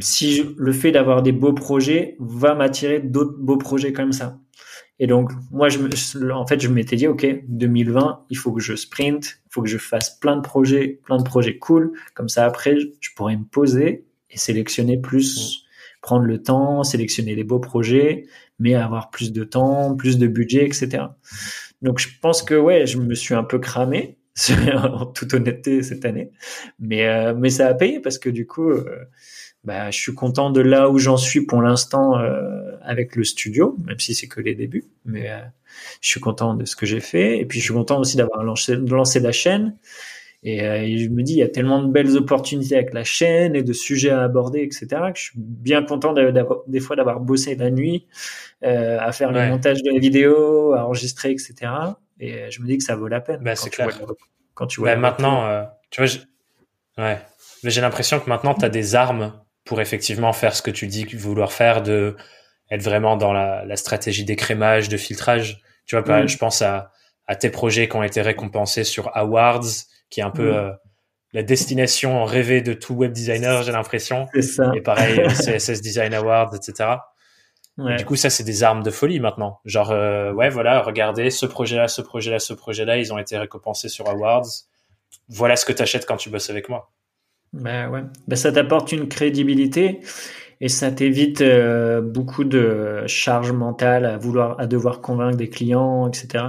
[0.00, 4.38] si le fait d'avoir des beaux projets va m'attirer d'autres beaux projets comme ça.
[5.00, 5.78] Et donc, moi, je
[6.30, 9.68] en fait, je m'étais dit, OK, 2020, il faut que je sprint, il faut que
[9.68, 11.92] je fasse plein de projets, plein de projets cool.
[12.14, 15.64] Comme ça, après, je pourrais me poser et sélectionner plus,
[16.00, 18.26] prendre le temps, sélectionner les beaux projets,
[18.60, 21.04] mais avoir plus de temps, plus de budget, etc.
[21.82, 24.18] Donc, je pense que, ouais, je me suis un peu cramé,
[24.74, 26.30] en toute honnêteté, cette année.
[26.78, 29.04] Mais, euh, mais ça a payé parce que du coup, euh,
[29.64, 33.76] bah, je suis content de là où j'en suis pour l'instant euh, avec le studio,
[33.84, 34.84] même si c'est que les débuts.
[35.04, 35.40] Mais euh,
[36.00, 37.38] je suis content de ce que j'ai fait.
[37.38, 39.76] Et puis je suis content aussi d'avoir lancé, lancé la chaîne.
[40.42, 43.56] Et, euh, je me dis, il y a tellement de belles opportunités avec la chaîne
[43.56, 46.14] et de sujets à aborder, etc., que je suis bien content
[46.66, 48.06] des fois d'avoir bossé la nuit
[48.62, 51.54] euh, à faire le montage de la vidéo, à enregistrer, etc.
[52.20, 53.40] Et je me dis que ça vaut la peine.
[53.42, 53.88] Bah, c'est clair.
[54.52, 56.10] quand tu vois bah, maintenant, tu vois,
[56.98, 57.18] ouais.
[57.62, 59.32] Mais j'ai l'impression que maintenant, tu as des armes
[59.64, 62.16] pour effectivement faire ce que tu dis vouloir faire, de
[62.70, 65.62] être vraiment dans la, la stratégie d'écrémage, de filtrage.
[65.86, 66.28] Tu vois, mm.
[66.28, 66.90] je pense à,
[67.26, 69.64] à tes projets qui ont été récompensés sur Awards,
[70.10, 70.56] qui est un peu mm.
[70.56, 70.70] euh,
[71.32, 74.28] la destination rêvée de tout web designer, j'ai l'impression.
[74.34, 74.72] C'est ça.
[74.74, 76.90] Et pareil, CSS Design Awards, etc.
[77.76, 77.96] Ouais.
[77.96, 79.58] du coup, ça, c'est des armes de folie maintenant.
[79.64, 83.88] Genre, euh, ouais, voilà, regardez, ce projet-là, ce projet-là, ce projet-là, ils ont été récompensés
[83.88, 84.46] sur Awards.
[85.28, 86.92] Voilà ce que tu achètes quand tu bosses avec moi.
[87.54, 88.02] Ben ouais.
[88.26, 90.00] Ben ça t'apporte une crédibilité
[90.60, 96.08] et ça t'évite euh, beaucoup de charge mentale à vouloir, à devoir convaincre des clients,
[96.08, 96.44] etc.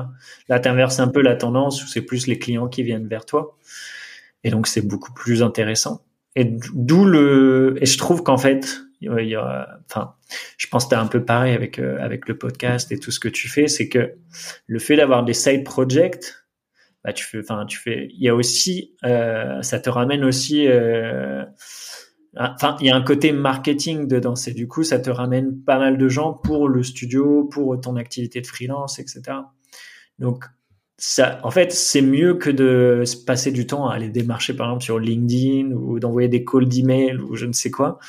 [0.49, 3.57] Là, t'inverses un peu la tendance où c'est plus les clients qui viennent vers toi.
[4.43, 6.01] Et donc, c'est beaucoup plus intéressant.
[6.35, 10.15] Et d'où le, et je trouve qu'en fait, il y a, enfin,
[10.57, 13.19] je pense que t'es un peu pareil avec, euh, avec le podcast et tout ce
[13.19, 14.13] que tu fais, c'est que
[14.65, 16.33] le fait d'avoir des side projects,
[17.05, 20.67] bah, tu fais, enfin, tu fais, il y a aussi, euh, ça te ramène aussi,
[20.67, 21.45] euh,
[22.35, 24.35] enfin, il y a un côté marketing dedans.
[24.35, 27.95] C'est du coup, ça te ramène pas mal de gens pour le studio, pour ton
[27.95, 29.21] activité de freelance, etc.
[30.17, 30.45] Donc,
[30.97, 34.67] ça, en fait, c'est mieux que de se passer du temps à aller démarcher, par
[34.67, 37.99] exemple, sur LinkedIn ou d'envoyer des calls d'email ou je ne sais quoi.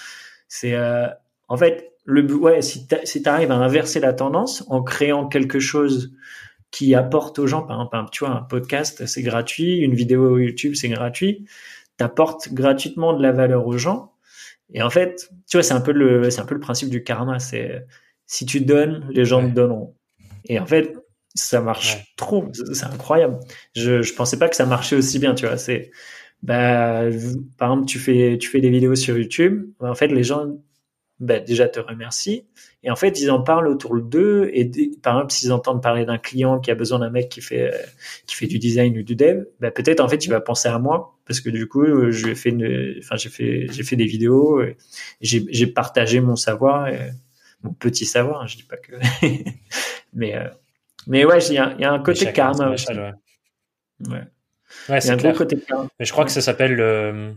[0.49, 1.07] C'est, euh,
[1.49, 6.13] en fait, le ouais, si tu arrives à inverser la tendance en créant quelque chose
[6.77, 10.75] qui apporte aux gens, par exemple, tu vois, un podcast, c'est gratuit, une vidéo YouTube,
[10.75, 11.47] c'est gratuit,
[11.97, 14.13] t'apportes gratuitement de la valeur aux gens.
[14.75, 17.03] Et en fait, tu vois, c'est un peu le, c'est un peu le principe du
[17.03, 17.39] karma.
[17.39, 17.87] C'est
[18.27, 19.95] si tu donnes, les gens te donneront.
[20.51, 20.95] Et en fait,
[21.35, 22.53] ça marche trop.
[22.53, 23.41] C'est incroyable.
[23.75, 25.57] Je, je pensais pas que ça marchait aussi bien, tu vois.
[25.57, 25.91] C'est,
[26.43, 27.05] bah,
[27.57, 29.71] par exemple, tu fais, tu fais des vidéos sur YouTube.
[29.81, 30.47] En fait, les gens
[31.19, 32.47] bah, déjà te remercie.
[32.83, 34.51] Et en fait, ils en parlent autour d'eux.
[34.53, 34.71] Et
[35.03, 37.73] par exemple, s'ils entendent parler d'un client qui a besoin d'un mec qui fait
[38.27, 40.79] qui fait du design ou du dev, bah, peut-être en fait, il va penser à
[40.79, 44.63] moi parce que du coup, je fait une, enfin, j'ai fait j'ai fait des vidéos,
[45.21, 46.99] j'ai partagé mon savoir, et,
[47.63, 48.43] mon petit savoir.
[48.43, 48.93] Hein, je dis pas que,
[50.13, 50.49] mais euh,
[51.07, 52.71] mais ouais, il y a, y a un côté karma.
[52.71, 52.93] Aussi.
[52.93, 53.13] Ouais.
[54.09, 54.25] ouais.
[54.89, 55.35] Ouais, c'est clair.
[55.35, 55.59] Côté
[55.99, 57.35] Mais je crois que ça s'appelle le,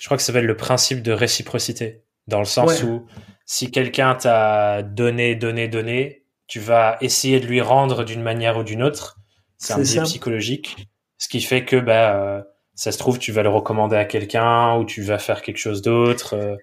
[0.00, 2.02] je crois que ça s'appelle le principe de réciprocité.
[2.26, 3.06] Dans le sens où
[3.46, 8.62] si quelqu'un t'a donné, donné, donné, tu vas essayer de lui rendre d'une manière ou
[8.62, 9.18] d'une autre.
[9.58, 10.88] C'est un biais psychologique.
[11.18, 12.42] Ce qui fait que bah, euh,
[12.74, 15.82] ça se trouve, tu vas le recommander à quelqu'un ou tu vas faire quelque chose
[15.82, 16.34] d'autre.
[16.34, 16.56] Euh,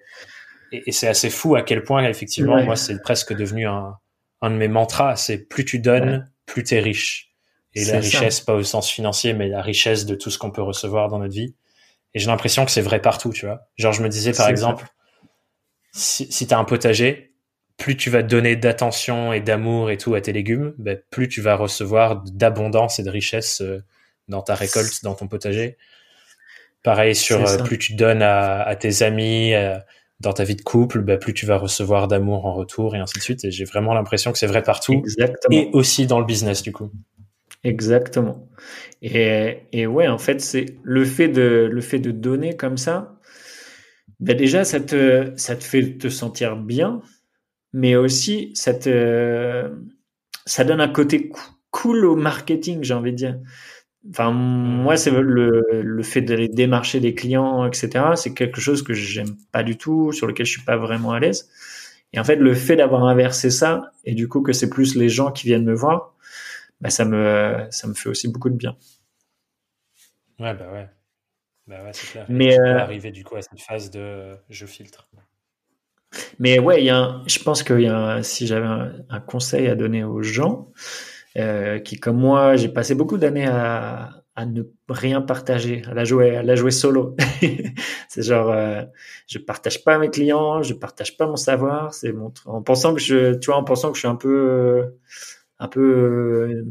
[0.72, 3.94] et, et c'est assez fou à quel point, effectivement, moi, c'est presque devenu un,
[4.40, 5.16] un de mes mantras.
[5.16, 7.32] C'est plus tu donnes, plus plus t'es riche.
[7.74, 10.62] Et la richesse, pas au sens financier, mais la richesse de tout ce qu'on peut
[10.62, 11.54] recevoir dans notre vie.
[12.12, 13.62] Et j'ai l'impression que c'est vrai partout, tu vois.
[13.76, 14.86] Genre, je me disais, par exemple,
[15.92, 17.32] si, si tu as un potager,
[17.76, 21.40] plus tu vas donner d'attention et d'amour et tout à tes légumes, ben, plus tu
[21.40, 23.82] vas recevoir d'abondance et de richesse euh,
[24.28, 25.76] dans ta récolte, dans ton potager.
[26.82, 29.76] Pareil sur euh, plus tu donnes à, tes amis, euh,
[30.20, 33.18] dans ta vie de couple, ben, plus tu vas recevoir d'amour en retour et ainsi
[33.18, 33.44] de suite.
[33.44, 34.94] Et j'ai vraiment l'impression que c'est vrai partout.
[34.94, 35.56] Exactement.
[35.56, 36.90] Et aussi dans le business, du coup.
[37.64, 38.48] Exactement.
[39.02, 43.16] Et, et ouais, en fait, c'est le fait de le fait de donner comme ça.
[44.22, 47.02] Ben déjà, ça te ça te fait te sentir bien,
[47.72, 49.70] mais aussi ça te
[50.46, 51.30] ça donne un côté
[51.70, 53.38] cool au marketing, j'ai envie de dire.
[54.10, 58.16] Enfin, moi, c'est le, le fait d'aller démarcher des clients, etc.
[58.16, 61.20] C'est quelque chose que j'aime pas du tout, sur lequel je suis pas vraiment à
[61.20, 61.50] l'aise.
[62.14, 65.08] Et en fait, le fait d'avoir inversé ça, et du coup que c'est plus les
[65.10, 66.14] gens qui viennent me voir,
[66.80, 68.76] bah, ça me ça me fait aussi beaucoup de bien.
[70.38, 70.88] Ouais, bah ouais.
[71.66, 72.26] Bah ouais, c'est clair.
[72.28, 72.78] Mais euh...
[72.78, 75.08] arriver du coup à cette phase de je filtre.
[76.38, 80.04] Mais ouais, y a je pense que y a si j'avais un, conseil à donner
[80.04, 80.70] aux gens
[81.38, 86.04] euh, qui, comme moi, j'ai passé beaucoup d'années à, à ne rien partager, à la
[86.04, 87.16] jouer, à la jouer solo.
[88.08, 88.82] c'est genre, euh,
[89.26, 91.94] je partage pas mes clients, je partage pas mon savoir.
[91.94, 94.94] C'est mon, en pensant que je, tu vois, en pensant que je suis un peu,
[95.58, 96.64] un peu,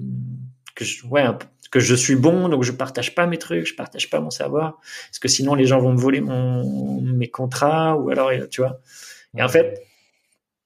[0.75, 1.23] que je, ouais,
[1.71, 4.79] que je suis bon, donc je partage pas mes trucs, je partage pas mon savoir,
[5.07, 8.81] parce que sinon les gens vont me voler mon, mes contrats ou alors, tu vois.
[9.37, 9.81] Et en fait,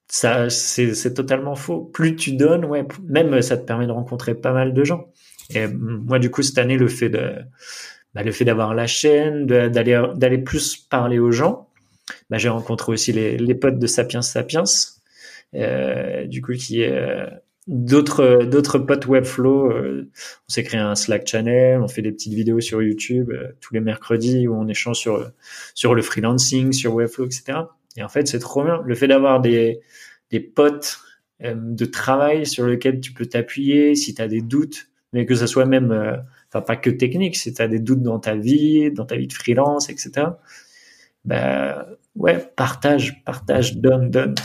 [0.08, 1.82] ça, c'est totalement faux.
[1.82, 5.08] Plus tu donnes, ouais, même ça te permet de rencontrer pas mal de gens.
[5.52, 7.36] Et moi, du coup, cette année, le fait de,
[8.16, 11.70] bah, le fait d'avoir la chaîne, d'aller, d'aller plus parler aux gens,
[12.30, 14.64] bah, j'ai rencontré aussi les, les potes de Sapiens Sapiens,
[15.54, 17.28] euh, du coup, qui est euh,
[17.68, 19.72] d'autres d'autres potes Webflow.
[19.72, 20.12] Euh,
[20.48, 23.74] on s'est créé un Slack channel, on fait des petites vidéos sur YouTube euh, tous
[23.74, 25.32] les mercredis où on échange sur
[25.74, 27.60] sur le freelancing, sur Webflow, etc.
[27.98, 28.82] Et en fait, c'est trop bien.
[28.86, 29.80] Le fait d'avoir des,
[30.32, 31.00] des potes
[31.44, 35.36] euh, de travail sur lesquels tu peux t'appuyer si tu as des doutes, mais que
[35.36, 36.18] ce soit même, euh,
[36.50, 39.28] enfin pas que technique, si tu as des doutes dans ta vie, dans ta vie
[39.28, 40.28] de freelance, etc.
[41.24, 41.86] Ben
[42.16, 44.36] ouais, partage, partage, donne, donne,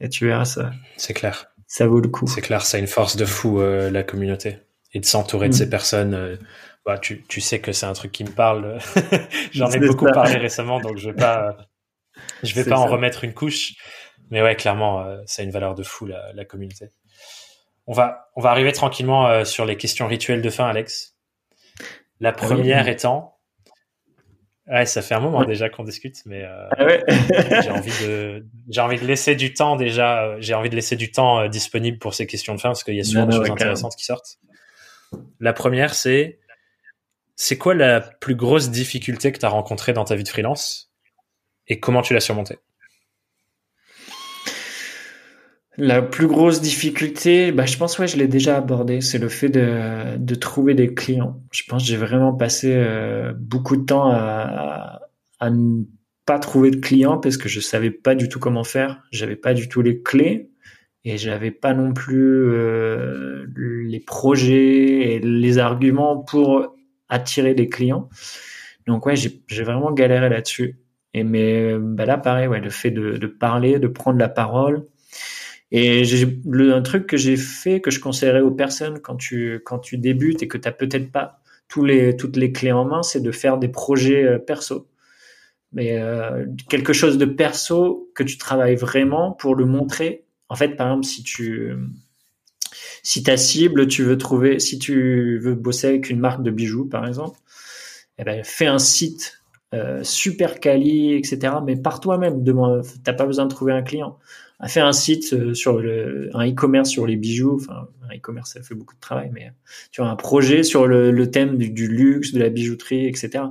[0.00, 0.72] et tu verras ça.
[0.96, 1.55] C'est clair.
[1.66, 2.26] Ça vaut le coup.
[2.26, 4.58] C'est clair, ça a une force de fou euh, la communauté
[4.92, 5.56] et de s'entourer de mm.
[5.56, 6.38] ces personnes.
[6.84, 8.78] bah, tu, tu sais que c'est un truc qui me parle.
[9.52, 11.56] J'en ai beaucoup parlé récemment, donc je vais pas
[12.42, 13.74] je vais pas en remettre une couche,
[14.30, 16.90] mais ouais, clairement, euh, ça a une valeur de fou la, la, communauté.
[17.86, 21.16] On va, on va arriver tranquillement euh, sur les questions rituelles de fin, Alex.
[22.20, 23.35] La ah première étant,
[24.68, 27.04] ouais, ça fait un moment déjà qu'on discute, mais euh, ah ouais.
[27.62, 30.40] j'ai envie de, j'ai envie de laisser du temps déjà.
[30.40, 33.00] J'ai envie de laisser du temps disponible pour ces questions de fin parce qu'il y
[33.00, 34.38] a souvent des choses intéressantes qui sortent.
[35.40, 36.38] La première, c'est,
[37.36, 40.90] c'est quoi la plus grosse difficulté que tu as rencontrée dans ta vie de freelance
[41.68, 42.58] et comment tu l'as surmonté
[45.78, 49.50] La plus grosse difficulté, bah, je pense ouais, je l'ai déjà abordé, c'est le fait
[49.50, 51.42] de, de, trouver des clients.
[51.52, 55.00] Je pense que j'ai vraiment passé euh, beaucoup de temps à,
[55.38, 55.82] à, ne
[56.24, 59.52] pas trouver de clients parce que je savais pas du tout comment faire, j'avais pas
[59.52, 60.50] du tout les clés
[61.04, 66.74] et j'avais pas non plus euh, les projets et les arguments pour
[67.10, 68.08] attirer des clients.
[68.86, 70.78] Donc ouais, j'ai vraiment galéré là-dessus.
[71.12, 74.84] Et mais bah là, pareil, ouais, le fait de, de parler, de prendre la parole.
[75.72, 76.02] Et
[76.48, 80.42] un truc que j'ai fait, que je conseillerais aux personnes quand tu, quand tu débutes
[80.42, 83.32] et que tu n'as peut-être pas tous les, toutes les clés en main, c'est de
[83.32, 84.88] faire des projets euh, perso.
[85.72, 90.24] Mais euh, quelque chose de perso que tu travailles vraiment pour le montrer.
[90.48, 91.74] En fait, par exemple, si tu,
[93.02, 96.86] si ta cible, tu veux trouver, si tu veux bosser avec une marque de bijoux,
[96.88, 97.38] par exemple,
[98.18, 99.42] eh ben, fais un site
[99.74, 101.54] euh, super quali, etc.
[101.64, 102.44] Mais par toi-même,
[103.04, 104.18] t'as pas besoin de trouver un client.
[104.58, 107.56] A fait un site euh, sur le, un e-commerce sur les bijoux.
[107.60, 109.52] Enfin, un e-commerce, ça fait beaucoup de travail, mais
[109.90, 113.44] tu vois un projet sur le, thème du, luxe, de la bijouterie, etc.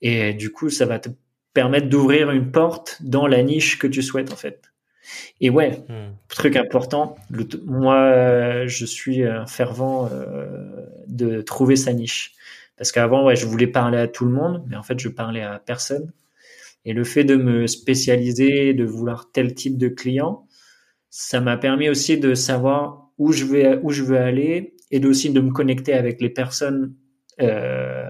[0.00, 1.10] Et du coup, ça va te
[1.54, 4.72] permettre d'ouvrir une porte dans la niche que tu souhaites en fait.
[5.40, 6.14] Et ouais, hmm.
[6.28, 7.16] truc important,
[7.66, 12.34] moi je suis un fervent euh, de trouver sa niche.
[12.76, 15.42] Parce qu'avant, ouais, je voulais parler à tout le monde, mais en fait, je parlais
[15.42, 16.10] à personne.
[16.84, 20.46] Et le fait de me spécialiser, de vouloir tel type de client,
[21.10, 25.30] ça m'a permis aussi de savoir où je vais, où je veux aller, et aussi
[25.30, 26.94] de me connecter avec les personnes
[27.40, 28.08] euh,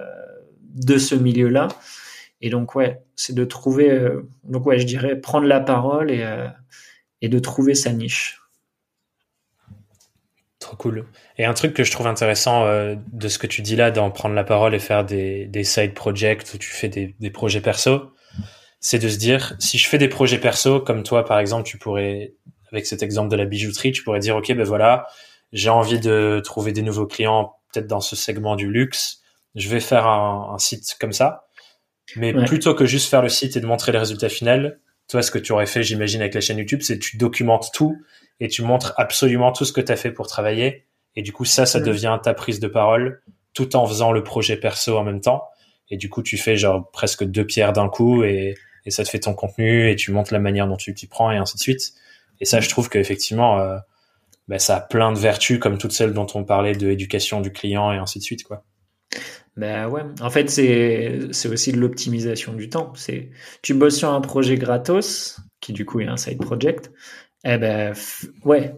[0.75, 1.69] de ce milieu-là.
[2.41, 6.23] Et donc ouais, c'est de trouver, euh, donc ouais, je dirais prendre la parole et,
[6.23, 6.49] euh,
[7.21, 8.41] et de trouver sa niche.
[10.59, 11.07] Trop cool.
[11.39, 14.37] Et un truc que je trouve intéressant de ce que tu dis là, d'en prendre
[14.37, 18.13] la parole et faire des, des side projects où tu fais des, des projets perso,
[18.83, 21.79] c'est de se dire, si je fais des projets perso, comme toi par exemple, tu
[21.79, 22.35] pourrais,
[22.71, 25.07] avec cet exemple de la bijouterie, tu pourrais dire, ok, ben voilà,
[25.53, 29.23] j'ai envie de trouver des nouveaux clients, peut-être dans ce segment du luxe,
[29.55, 31.47] je vais faire un, un site comme ça.
[32.17, 34.71] Mais plutôt que juste faire le site et de montrer les résultats finaux,
[35.09, 37.97] toi, ce que tu aurais fait, j'imagine, avec la chaîne YouTube, c'est tu documentes tout
[38.41, 40.87] et tu montres absolument tout ce que tu as fait pour travailler.
[41.15, 43.23] Et du coup, ça, ça devient ta prise de parole
[43.55, 45.45] tout en faisant le projet perso en même temps.
[45.91, 48.55] Et du coup, tu fais genre presque deux pierres d'un coup et,
[48.87, 51.31] et ça te fait ton contenu et tu montres la manière dont tu t'y prends
[51.31, 51.93] et ainsi de suite.
[52.41, 53.79] Et ça, je trouve qu'effectivement, euh,
[54.49, 57.53] bah, ça a plein de vertus comme toutes celles dont on parlait de l'éducation du
[57.53, 58.65] client et ainsi de suite, quoi.
[59.55, 62.95] Ben ouais, en fait c'est c'est aussi de l'optimisation du temps.
[62.97, 63.29] C'est
[63.61, 66.91] tu bosses sur un projet gratos qui du coup est un side project
[67.45, 67.93] eh ben,
[68.45, 68.75] ouais,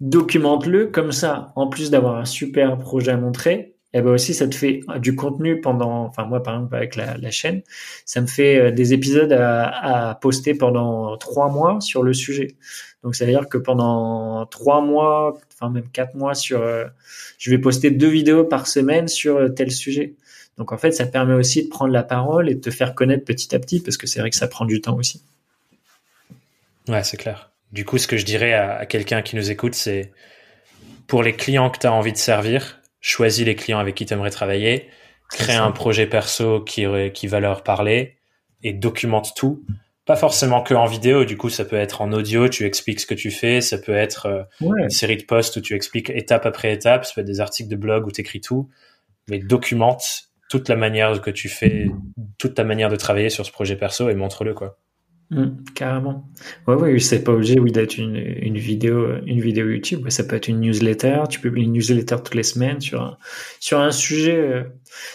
[0.00, 1.52] documente-le comme ça.
[1.56, 5.14] En plus d'avoir un super projet à montrer, eh ben aussi ça te fait du
[5.14, 7.62] contenu pendant, enfin moi par exemple avec la, chaîne,
[8.04, 12.56] ça me fait euh, des épisodes à, poster pendant trois mois sur le sujet.
[13.04, 16.86] Donc ça veut dire que pendant trois mois, enfin même quatre mois sur, euh,
[17.38, 20.14] je vais poster deux vidéos par semaine sur euh, tel sujet.
[20.58, 23.24] Donc en fait ça permet aussi de prendre la parole et de te faire connaître
[23.24, 25.22] petit à petit parce que c'est vrai que ça prend du temps aussi.
[26.88, 27.52] Ouais c'est clair.
[27.74, 30.12] Du coup, ce que je dirais à, quelqu'un qui nous écoute, c'est
[31.08, 34.14] pour les clients que tu as envie de servir, choisis les clients avec qui tu
[34.14, 34.88] aimerais travailler,
[35.28, 38.16] crée un projet perso qui, qui va leur parler
[38.62, 39.62] et documente tout.
[40.06, 43.06] Pas forcément que en vidéo, du coup, ça peut être en audio, tu expliques ce
[43.06, 44.42] que tu fais, ça peut être euh,
[44.78, 47.68] une série de posts où tu expliques étape après étape, ça peut être des articles
[47.68, 48.70] de blog où tu écris tout,
[49.28, 51.90] mais documente toute la manière que tu fais,
[52.38, 54.78] toute ta manière de travailler sur ce projet perso et montre-le, quoi.
[55.34, 56.30] Mmh, carrément.
[56.68, 60.08] Ouais, ouais, c'est pas obligé, oui, d'être une, une vidéo, une vidéo YouTube.
[60.08, 61.24] Ça peut être une newsletter.
[61.28, 63.18] Tu publies une newsletter toutes les semaines sur un,
[63.58, 64.36] sur un sujet.
[64.36, 64.62] Euh,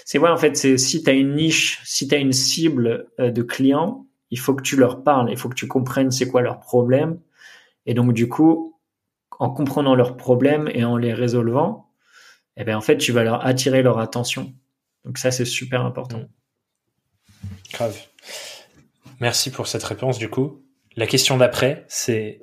[0.04, 3.08] c'est ouais, en fait, c'est si tu as une niche, si tu as une cible
[3.22, 5.32] euh, de clients, il faut que tu leur parles.
[5.32, 7.18] Il faut que tu comprennes c'est quoi leurs problèmes.
[7.86, 8.78] Et donc, du coup,
[9.40, 11.92] en comprenant leurs problèmes et en les résolvant,
[12.58, 14.54] eh ben, en fait, tu vas leur attirer leur attention.
[15.06, 16.26] Donc, ça, c'est super important.
[17.72, 17.98] Grave.
[19.20, 20.64] Merci pour cette réponse du coup.
[20.96, 22.42] La question d'après, c'est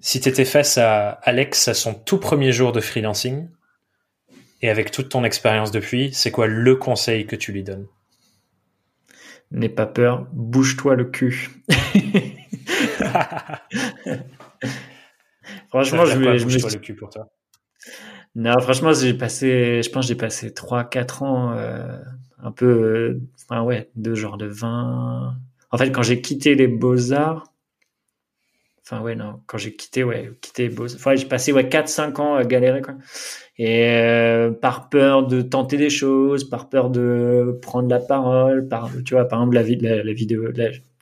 [0.00, 3.48] si tu étais face à Alex à son tout premier jour de freelancing,
[4.62, 7.86] et avec toute ton expérience depuis, c'est quoi le conseil que tu lui donnes?
[9.50, 11.50] N'aie pas peur, bouge-toi le cul.
[15.68, 17.28] franchement, je, me bouge-toi le cul pour toi?
[18.34, 21.98] Non, franchement, j'ai passé, je pense, j'ai passé 3-4 ans, euh,
[22.38, 25.36] un peu, euh, enfin ouais, de genre de 20,
[25.72, 27.52] en fait, quand j'ai quitté les Beaux-Arts,
[28.84, 32.20] enfin, ouais, non, quand j'ai quitté, ouais, quitté les Beaux-Arts, enfin, j'ai passé, ouais, 4-5
[32.20, 32.94] ans à galérer, quoi.
[33.58, 38.90] Et euh, par peur de tenter des choses, par peur de prendre la parole, par,
[39.04, 39.62] tu vois, par exemple, la,
[40.12, 40.48] vidéo,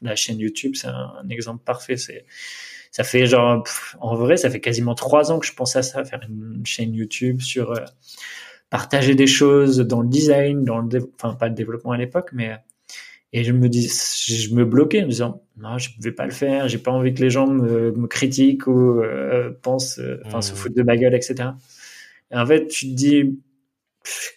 [0.02, 1.96] la, chaîne YouTube, c'est un, exemple parfait.
[1.96, 2.24] C'est,
[2.92, 3.64] ça fait genre,
[4.00, 6.94] en vrai, ça fait quasiment trois ans que je pense à ça, faire une chaîne
[6.94, 7.84] YouTube sur euh,
[8.68, 12.56] partager des choses dans le design, dans le, enfin, pas le développement à l'époque, mais
[13.32, 16.24] et je me dis, je me bloquais en me disant, non, je ne vais pas
[16.24, 20.20] le faire, j'ai pas envie que les gens me, me critiquent ou euh, pensent, euh,
[20.26, 20.56] enfin, se mmh.
[20.56, 21.50] foutent de ma gueule, etc.
[22.32, 23.38] Et en fait, tu te dis,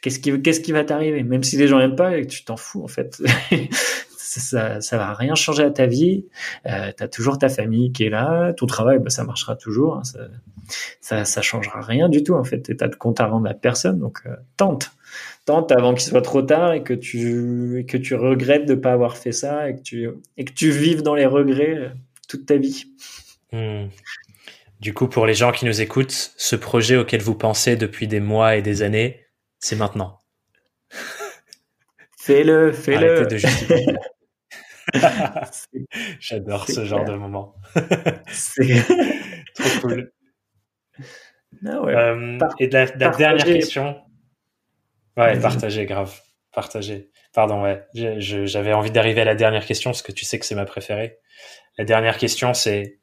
[0.02, 1.24] qu'est-ce qui, qu'est-ce qui va t'arriver?
[1.24, 3.22] Même si les gens n'aiment pas tu t'en fous, en fait.
[4.18, 6.26] ça, ça va rien changer à ta vie.
[6.68, 9.98] Euh, tu as toujours ta famille qui est là, ton travail, bah, ça marchera toujours.
[9.98, 10.20] Hein, ça,
[11.02, 12.62] ça, ça changera rien du tout, en fait.
[12.62, 14.92] Tu de compte à rendre à personne, donc euh, tente
[15.46, 18.94] tente avant qu'il soit trop tard et que tu, que tu regrettes de ne pas
[18.94, 21.90] avoir fait ça et que tu, et que tu vives dans les regrets euh,
[22.28, 22.86] toute ta vie.
[23.52, 23.88] Hmm.
[24.80, 28.20] Du coup, pour les gens qui nous écoutent, ce projet auquel vous pensez depuis des
[28.20, 29.26] mois et des années,
[29.60, 30.20] c'est maintenant.
[32.20, 33.28] Fais-le, fais-le.
[36.22, 37.56] J'adore ce genre de moment.
[38.28, 38.64] c'est
[39.56, 40.14] trop cool.
[41.66, 44.03] Ah euh, et la, la dernière question.
[45.18, 46.20] Ouais, partager, grave.
[46.52, 47.10] Partager.
[47.34, 47.84] Pardon, ouais.
[47.94, 51.18] J'avais envie d'arriver à la dernière question parce que tu sais que c'est ma préférée.
[51.78, 53.00] La dernière question, c'est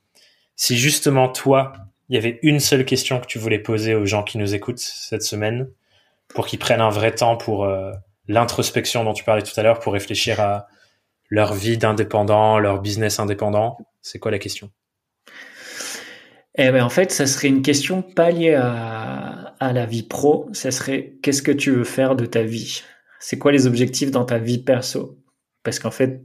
[0.56, 1.72] si justement toi,
[2.08, 4.78] il y avait une seule question que tu voulais poser aux gens qui nous écoutent
[4.78, 5.68] cette semaine
[6.28, 7.92] pour qu'ils prennent un vrai temps pour euh,
[8.28, 10.68] l'introspection dont tu parlais tout à l'heure, pour réfléchir à
[11.28, 14.70] leur vie d'indépendant, leur business indépendant, c'est quoi la question?
[16.56, 20.48] Eh ben, en fait, ça serait une question pas liée à, à la vie pro.
[20.52, 22.82] Ça serait qu'est-ce que tu veux faire de ta vie?
[23.20, 25.18] C'est quoi les objectifs dans ta vie perso?
[25.62, 26.24] Parce qu'en fait,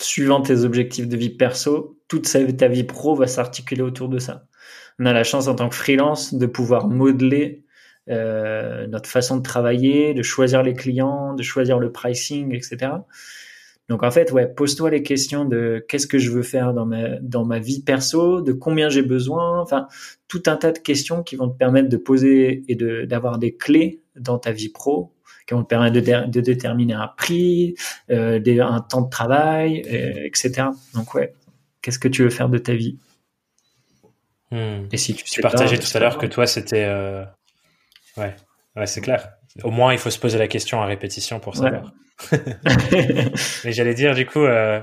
[0.00, 2.28] suivant tes objectifs de vie perso, toute
[2.58, 4.46] ta vie pro va s'articuler autour de ça.
[4.98, 7.64] On a la chance en tant que freelance de pouvoir modeler
[8.10, 12.92] euh, notre façon de travailler, de choisir les clients, de choisir le pricing, etc.
[13.88, 17.18] Donc en fait, ouais, pose-toi les questions de qu'est-ce que je veux faire dans ma
[17.20, 19.88] dans ma vie perso, de combien j'ai besoin, enfin
[20.28, 23.56] tout un tas de questions qui vont te permettre de poser et de d'avoir des
[23.56, 25.12] clés dans ta vie pro
[25.46, 27.74] qui vont te permettre de, de déterminer un prix,
[28.10, 30.68] euh, des, un temps de travail, euh, etc.
[30.94, 31.34] Donc ouais,
[31.80, 32.98] qu'est-ce que tu veux faire de ta vie?
[34.52, 34.86] Hmm.
[34.92, 37.24] Et si tu, tu partageais tout à l'heure que toi c'était euh...
[38.16, 38.36] ouais,
[38.76, 39.32] ouais c'est clair.
[39.62, 41.92] Au moins il faut se poser la question à répétition pour savoir.
[42.32, 44.80] Mais j'allais dire du coup, euh,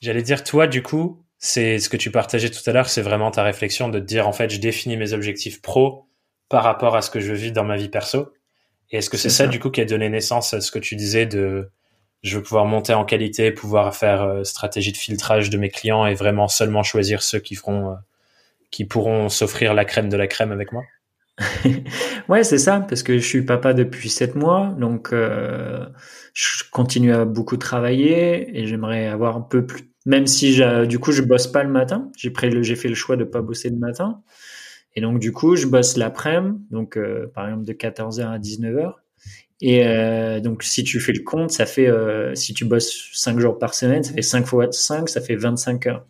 [0.00, 3.30] j'allais dire toi du coup, c'est ce que tu partageais tout à l'heure, c'est vraiment
[3.30, 6.06] ta réflexion de te dire en fait, je définis mes objectifs pro
[6.48, 8.32] par rapport à ce que je vis dans ma vie perso.
[8.90, 10.96] Et est-ce que c'est ça, du coup qui a donné naissance à ce que tu
[10.96, 11.70] disais de
[12.22, 16.06] je veux pouvoir monter en qualité, pouvoir faire euh, stratégie de filtrage de mes clients
[16.06, 17.94] et vraiment seulement choisir ceux qui feront, euh,
[18.70, 20.82] qui pourront s'offrir la crème de la crème avec moi?
[22.28, 25.86] ouais, c'est ça, parce que je suis papa depuis sept mois, donc euh,
[26.34, 29.84] je continue à beaucoup travailler et j'aimerais avoir un peu plus.
[30.06, 32.94] Même si du coup je bosse pas le matin, j'ai pris le, j'ai fait le
[32.94, 34.22] choix de pas bosser le matin,
[34.96, 38.94] et donc du coup je bosse l'après-midi, donc euh, par exemple de 14h à 19h.
[39.60, 43.38] Et euh, donc si tu fais le compte, ça fait euh, si tu bosses 5
[43.40, 46.06] jours par semaine, ça fait 5 fois 5, ça fait 25 heures.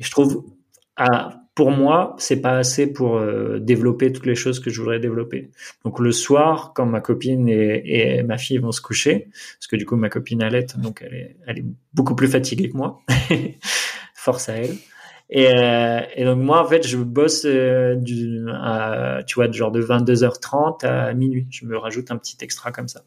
[0.00, 0.44] Je trouve
[0.96, 4.98] à pour moi, c'est pas assez pour euh, développer toutes les choses que je voudrais
[4.98, 5.50] développer.
[5.84, 9.28] Donc le soir, quand ma copine et, ma fille vont se coucher,
[9.58, 13.00] parce que du coup ma copine allait, donc elle est, beaucoup plus fatiguée que moi,
[14.14, 14.74] force à elle.
[15.30, 18.44] Et, euh, et, donc moi en fait je bosse euh, du,
[19.26, 21.46] tu vois, genre de 22h30 à minuit.
[21.50, 23.04] Je me rajoute un petit extra comme ça.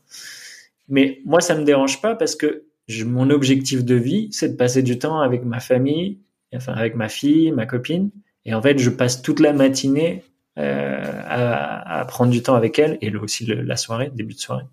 [0.87, 2.63] Mais moi ça me dérange pas parce que
[3.05, 6.21] mon objectif de vie c'est de passer du temps avec ma famille,
[6.55, 8.09] enfin avec ma fille, ma copine
[8.47, 10.23] et en fait, je passe toute la matinée
[10.57, 14.63] euh, à, à, prendre du temps avec elle et aussi la soirée, début de soirée.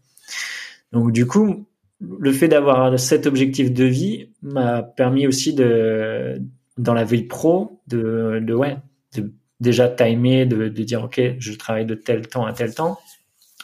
[0.92, 1.66] Donc du coup,
[2.00, 6.40] le fait d'avoir cet objectif de vie m'a permis aussi de,
[6.78, 8.76] dans la vie pro, de, de ouais,
[9.16, 12.98] de déjà timer, de, de dire ok, je travaille de tel temps à tel temps.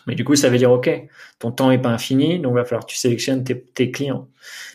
[0.06, 0.90] Mais du coup, ça veut dire, OK,
[1.38, 4.28] ton temps est pas infini, donc il va falloir que tu sélectionnes tes, tes, clients.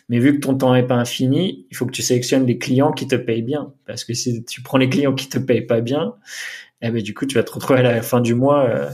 [0.08, 2.92] Mais vu que ton temps est pas infini, il faut que tu sélectionnes les clients
[2.92, 3.72] qui te payent bien.
[3.86, 6.14] Parce que si tu prends les clients qui te payent pas bien,
[6.82, 8.90] eh ben, du coup, tu vas te retrouver à la fin du mois euh,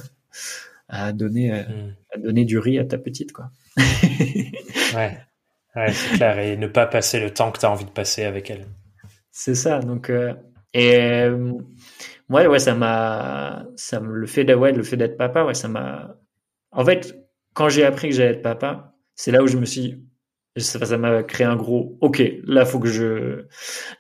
[0.89, 1.95] à, donner, euh, hmm.
[2.15, 3.33] à donner du riz à ta petite.
[3.33, 3.51] Quoi.
[3.77, 5.19] ouais,
[5.77, 6.39] ouais c'est clair.
[6.39, 8.67] Et ne pas passer le temps que tu as envie de passer avec elle.
[9.31, 9.81] C'est ça.
[9.81, 10.35] Donc, euh,
[10.75, 11.27] et
[12.31, 15.69] ouais, ouais, ça m'a, ça me, le fait ouais, le fait d'être papa, ouais, ça
[15.69, 16.17] m'a,
[16.73, 17.15] en fait,
[17.55, 20.03] quand j'ai appris que j'allais être papa, c'est là où je me suis
[20.59, 23.47] ça m'a créé un gros ok là faut que je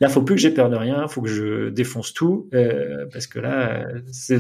[0.00, 3.26] là faut plus que j'ai peur de rien faut que je défonce tout euh, parce
[3.26, 4.36] que là c'est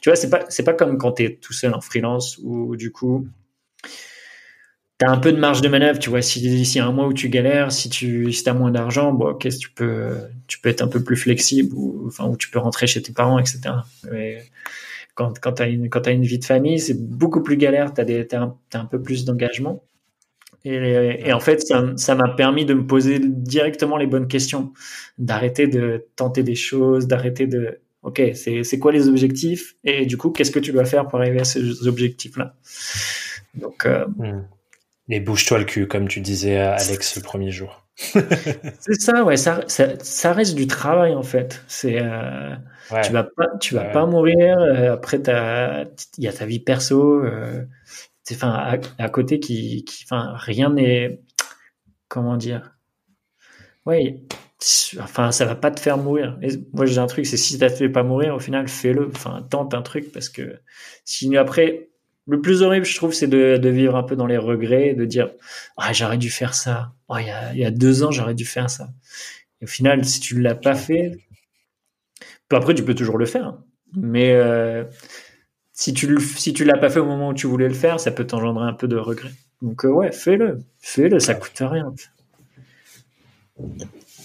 [0.00, 3.26] tu vois c'est pas comme quand tu es tout seul en freelance ou du coup
[5.00, 7.08] tu as un peu de marge de manœuvre tu vois si y a un mois
[7.08, 10.16] où tu galères si tu si as moins d'argent bon qu'est-ce tu peux
[10.46, 13.12] tu peux être un peu plus flexible ou enfin où tu peux rentrer chez tes
[13.12, 13.74] parents etc
[15.40, 18.42] quand, tu as, une, vie de famille, c'est beaucoup plus galère, tu as,
[18.74, 19.82] un, peu plus d'engagement.
[20.64, 21.62] Et, et, en fait,
[21.96, 24.72] ça m'a permis de me poser directement les bonnes questions,
[25.18, 29.76] d'arrêter de tenter des choses, d'arrêter de, OK, c'est quoi les objectifs?
[29.84, 32.54] Et du coup, qu'est-ce que tu dois faire pour arriver à ces objectifs-là?
[33.54, 34.44] Donc, euh, hmm.
[35.10, 37.87] Et bouge-toi le cul, comme tu disais à Alex le premier jour.
[38.78, 41.64] c'est ça, ouais, ça, ça, ça, reste du travail en fait.
[41.66, 42.54] C'est, euh,
[43.02, 44.56] tu vas pas, tu vas pas mourir.
[44.58, 47.24] Euh, après, il y a ta vie perso.
[47.24, 47.64] Euh,
[48.30, 51.20] enfin, à, à, côté qui, qui, enfin, rien n'est,
[52.08, 52.76] comment dire?
[53.84, 54.20] Ouais,
[55.00, 56.38] enfin, ça va pas te faire mourir.
[56.42, 59.08] Et moi, j'ai un truc, c'est si ça te fait pas mourir, au final, fais-le.
[59.08, 60.60] Enfin, tente un truc parce que
[61.04, 61.87] si après,
[62.28, 65.06] le plus horrible, je trouve, c'est de, de, vivre un peu dans les regrets, de
[65.06, 65.30] dire
[65.78, 66.92] ah j'aurais dû faire ça.
[67.08, 68.90] Oh, il, y a, il y a deux ans, j'aurais dû faire ça.
[69.60, 71.12] Et au final, si tu l'as pas fait,
[72.50, 73.54] après tu peux toujours le faire,
[73.96, 74.84] mais euh,
[75.72, 78.10] si tu si tu l'as pas fait au moment où tu voulais le faire, ça
[78.10, 79.30] peut t'engendrer un peu de regret.
[79.62, 81.94] Donc euh, ouais, fais-le, fais-le, ça coûte rien.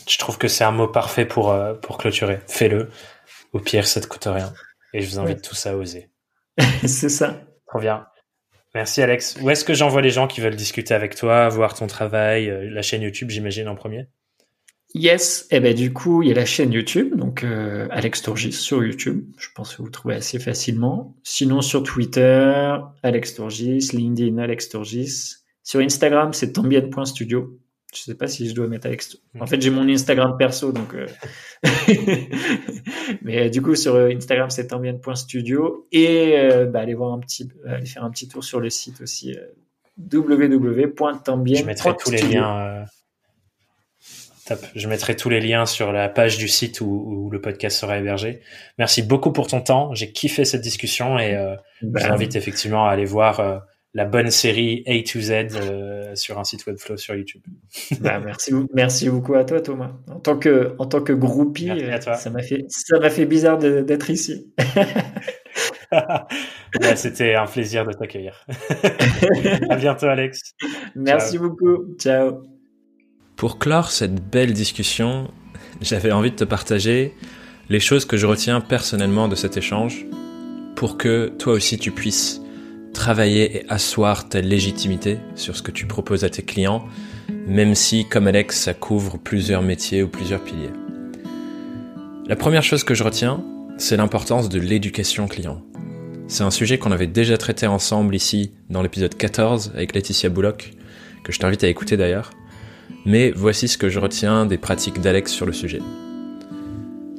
[0.09, 2.41] Je trouve que c'est un mot parfait pour euh, pour clôturer.
[2.47, 2.89] Fais-le.
[3.53, 4.53] Au pire, ça te coûte rien.
[4.93, 6.09] Et je vous invite tous à oser.
[6.85, 7.41] c'est ça.
[8.75, 9.37] Merci Alex.
[9.41, 12.69] Où est-ce que j'envoie les gens qui veulent discuter avec toi, voir ton travail, euh,
[12.69, 14.07] la chaîne YouTube, j'imagine en premier?
[14.95, 18.21] Yes, et eh ben du coup il y a la chaîne YouTube, donc euh, Alex
[18.21, 19.25] Torgis sur YouTube.
[19.37, 21.15] Je pense que vous trouvez assez facilement.
[21.23, 25.37] Sinon sur Twitter, Alex Torgis, LinkedIn, Alex Torgis.
[25.63, 27.59] Sur Instagram, c'est tambien.studio.
[27.93, 29.03] Je sais pas si je dois mettre avec.
[29.39, 30.93] En fait, j'ai mon Instagram perso, donc.
[30.95, 31.07] Euh,
[33.21, 34.67] mais du coup, sur Instagram, c'est
[35.15, 36.35] studio et
[36.71, 39.35] bah, allez voir un petit, aller faire un petit tour sur le site aussi
[39.97, 41.59] www.tambien.
[41.59, 42.85] Je mettrai tous les liens.
[44.75, 48.41] Je mettrai tous les liens sur la page du site où, le podcast sera hébergé.
[48.77, 49.93] Merci beaucoup pour ton temps.
[49.93, 52.01] J'ai kiffé cette discussion et euh, ben.
[52.01, 53.57] je t'invite effectivement à aller voir euh,
[53.93, 57.43] la bonne série A to Z euh, sur un site Webflow sur YouTube.
[58.01, 59.91] Ben, merci, merci beaucoup à toi, Thomas.
[60.09, 61.69] En tant que, en tant que groupie,
[62.01, 64.51] ça m'a fait, ça m'a fait bizarre d'être ici.
[66.95, 68.47] C'était un plaisir de t'accueillir.
[69.69, 70.55] à bientôt, Alex.
[70.95, 71.95] Merci beaucoup.
[71.99, 72.41] Ciao.
[73.35, 75.29] Pour clore cette belle discussion,
[75.81, 77.13] j'avais envie de te partager
[77.69, 80.07] les choses que je retiens personnellement de cet échange
[80.75, 82.42] pour que toi aussi tu puisses
[82.93, 86.85] travailler et asseoir ta légitimité sur ce que tu proposes à tes clients,
[87.47, 90.71] même si, comme Alex, ça couvre plusieurs métiers ou plusieurs piliers.
[92.27, 93.43] La première chose que je retiens,
[93.77, 95.61] c'est l'importance de l'éducation client.
[96.27, 100.71] C'est un sujet qu'on avait déjà traité ensemble ici dans l'épisode 14 avec Laetitia Bullock,
[101.25, 102.31] que je t'invite à écouter d'ailleurs
[103.05, 105.79] mais voici ce que je retiens des pratiques d'Alex sur le sujet.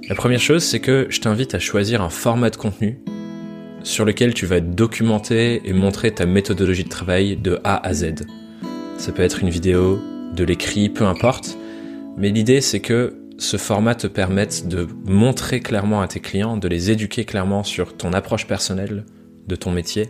[0.09, 2.99] La première chose, c'est que je t'invite à choisir un format de contenu
[3.85, 8.27] sur lequel tu vas documenter et montrer ta méthodologie de travail de A à Z.
[8.99, 10.01] Ça peut être une vidéo,
[10.35, 11.57] de l'écrit, peu importe,
[12.17, 16.67] mais l'idée c'est que ce format te permette de montrer clairement à tes clients, de
[16.67, 19.05] les éduquer clairement sur ton approche personnelle
[19.47, 20.09] de ton métier,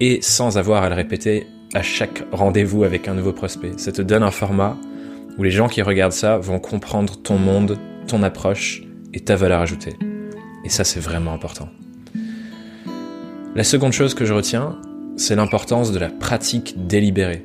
[0.00, 3.72] et sans avoir à le répéter à chaque rendez-vous avec un nouveau prospect.
[3.76, 4.76] Ça te donne un format
[5.36, 7.78] où les gens qui regardent ça vont comprendre ton monde,
[8.08, 8.82] ton approche
[9.12, 9.96] et ta valeur ajoutée.
[10.64, 11.68] Et ça, c'est vraiment important.
[13.56, 14.78] La seconde chose que je retiens,
[15.16, 17.44] c'est l'importance de la pratique délibérée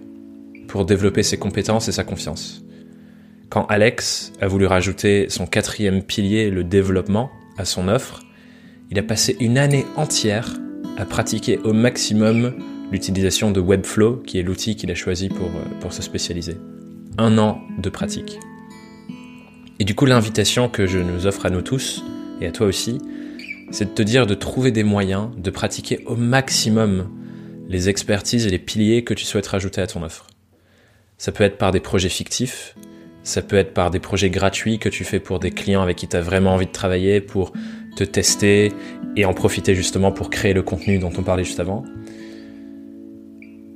[0.67, 2.63] pour développer ses compétences et sa confiance.
[3.49, 8.21] Quand Alex a voulu rajouter son quatrième pilier, le développement, à son offre,
[8.91, 10.53] il a passé une année entière
[10.95, 12.53] à pratiquer au maximum
[12.91, 16.57] l'utilisation de Webflow, qui est l'outil qu'il a choisi pour, euh, pour se spécialiser.
[17.17, 18.39] Un an de pratique.
[19.79, 22.03] Et du coup, l'invitation que je nous offre à nous tous,
[22.41, 22.99] et à toi aussi,
[23.71, 27.09] c'est de te dire de trouver des moyens de pratiquer au maximum
[27.67, 30.27] les expertises et les piliers que tu souhaites rajouter à ton offre.
[31.17, 32.75] Ça peut être par des projets fictifs,
[33.23, 36.07] ça peut être par des projets gratuits que tu fais pour des clients avec qui
[36.07, 37.53] tu as vraiment envie de travailler, pour
[37.95, 38.71] te tester
[39.15, 41.83] et en profiter justement pour créer le contenu dont on parlait juste avant.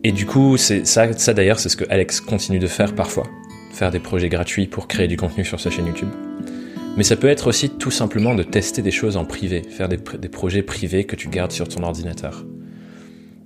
[0.03, 3.27] Et du coup, ça d'ailleurs, c'est ce que Alex continue de faire parfois,
[3.73, 6.09] faire des projets gratuits pour créer du contenu sur sa chaîne YouTube.
[6.99, 9.97] Mais ça peut être aussi tout simplement de tester des choses en privé, faire des,
[10.27, 12.43] projets privés que tu gardes sur ton ordinateur.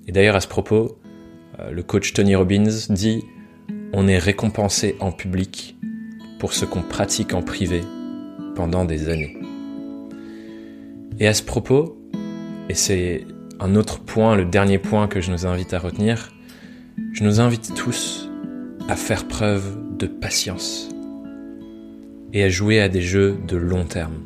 [0.07, 0.97] Et d'ailleurs, à ce propos,
[1.59, 3.21] euh, le coach Tony Robbins dit
[3.93, 5.77] On est récompensé en public
[6.39, 7.81] pour ce qu'on pratique en privé
[8.55, 9.37] pendant des années.
[11.19, 11.95] Et à ce propos,
[12.69, 13.23] et c'est
[13.59, 16.33] un autre point, le dernier point que je nous invite à retenir,
[17.11, 18.31] je nous invite tous
[18.89, 20.89] à faire preuve de patience
[22.33, 24.17] et à jouer à des jeux de long terme.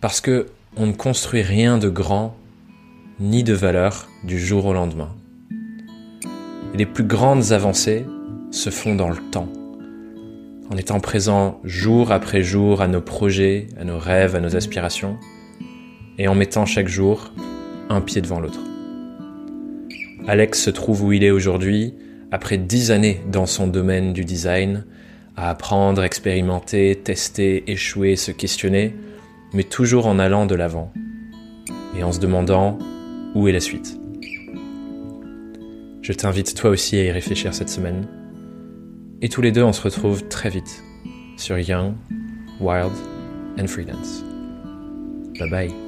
[0.00, 0.46] Parce que
[0.76, 2.36] on ne construit rien de grand
[3.20, 5.14] ni de valeur du jour au lendemain.
[6.74, 8.04] les plus grandes avancées
[8.50, 9.48] se font dans le temps,
[10.70, 15.16] en étant présent jour après jour à nos projets, à nos rêves, à nos aspirations,
[16.18, 17.32] et en mettant chaque jour
[17.88, 18.60] un pied devant l'autre.
[20.28, 21.94] Alex se trouve où il est aujourd'hui,
[22.30, 24.84] après dix années dans son domaine du design,
[25.36, 28.94] à apprendre, expérimenter, tester, échouer, se questionner,
[29.52, 30.92] mais toujours en allant de l'avant
[31.96, 32.78] et en se demandant
[33.34, 33.98] où est la suite.
[36.02, 38.06] Je t'invite toi aussi à y réfléchir cette semaine.
[39.22, 40.82] Et tous les deux, on se retrouve très vite
[41.36, 41.94] sur Young,
[42.60, 42.92] Wild
[43.58, 44.22] and Freelance.
[45.38, 45.85] Bye bye.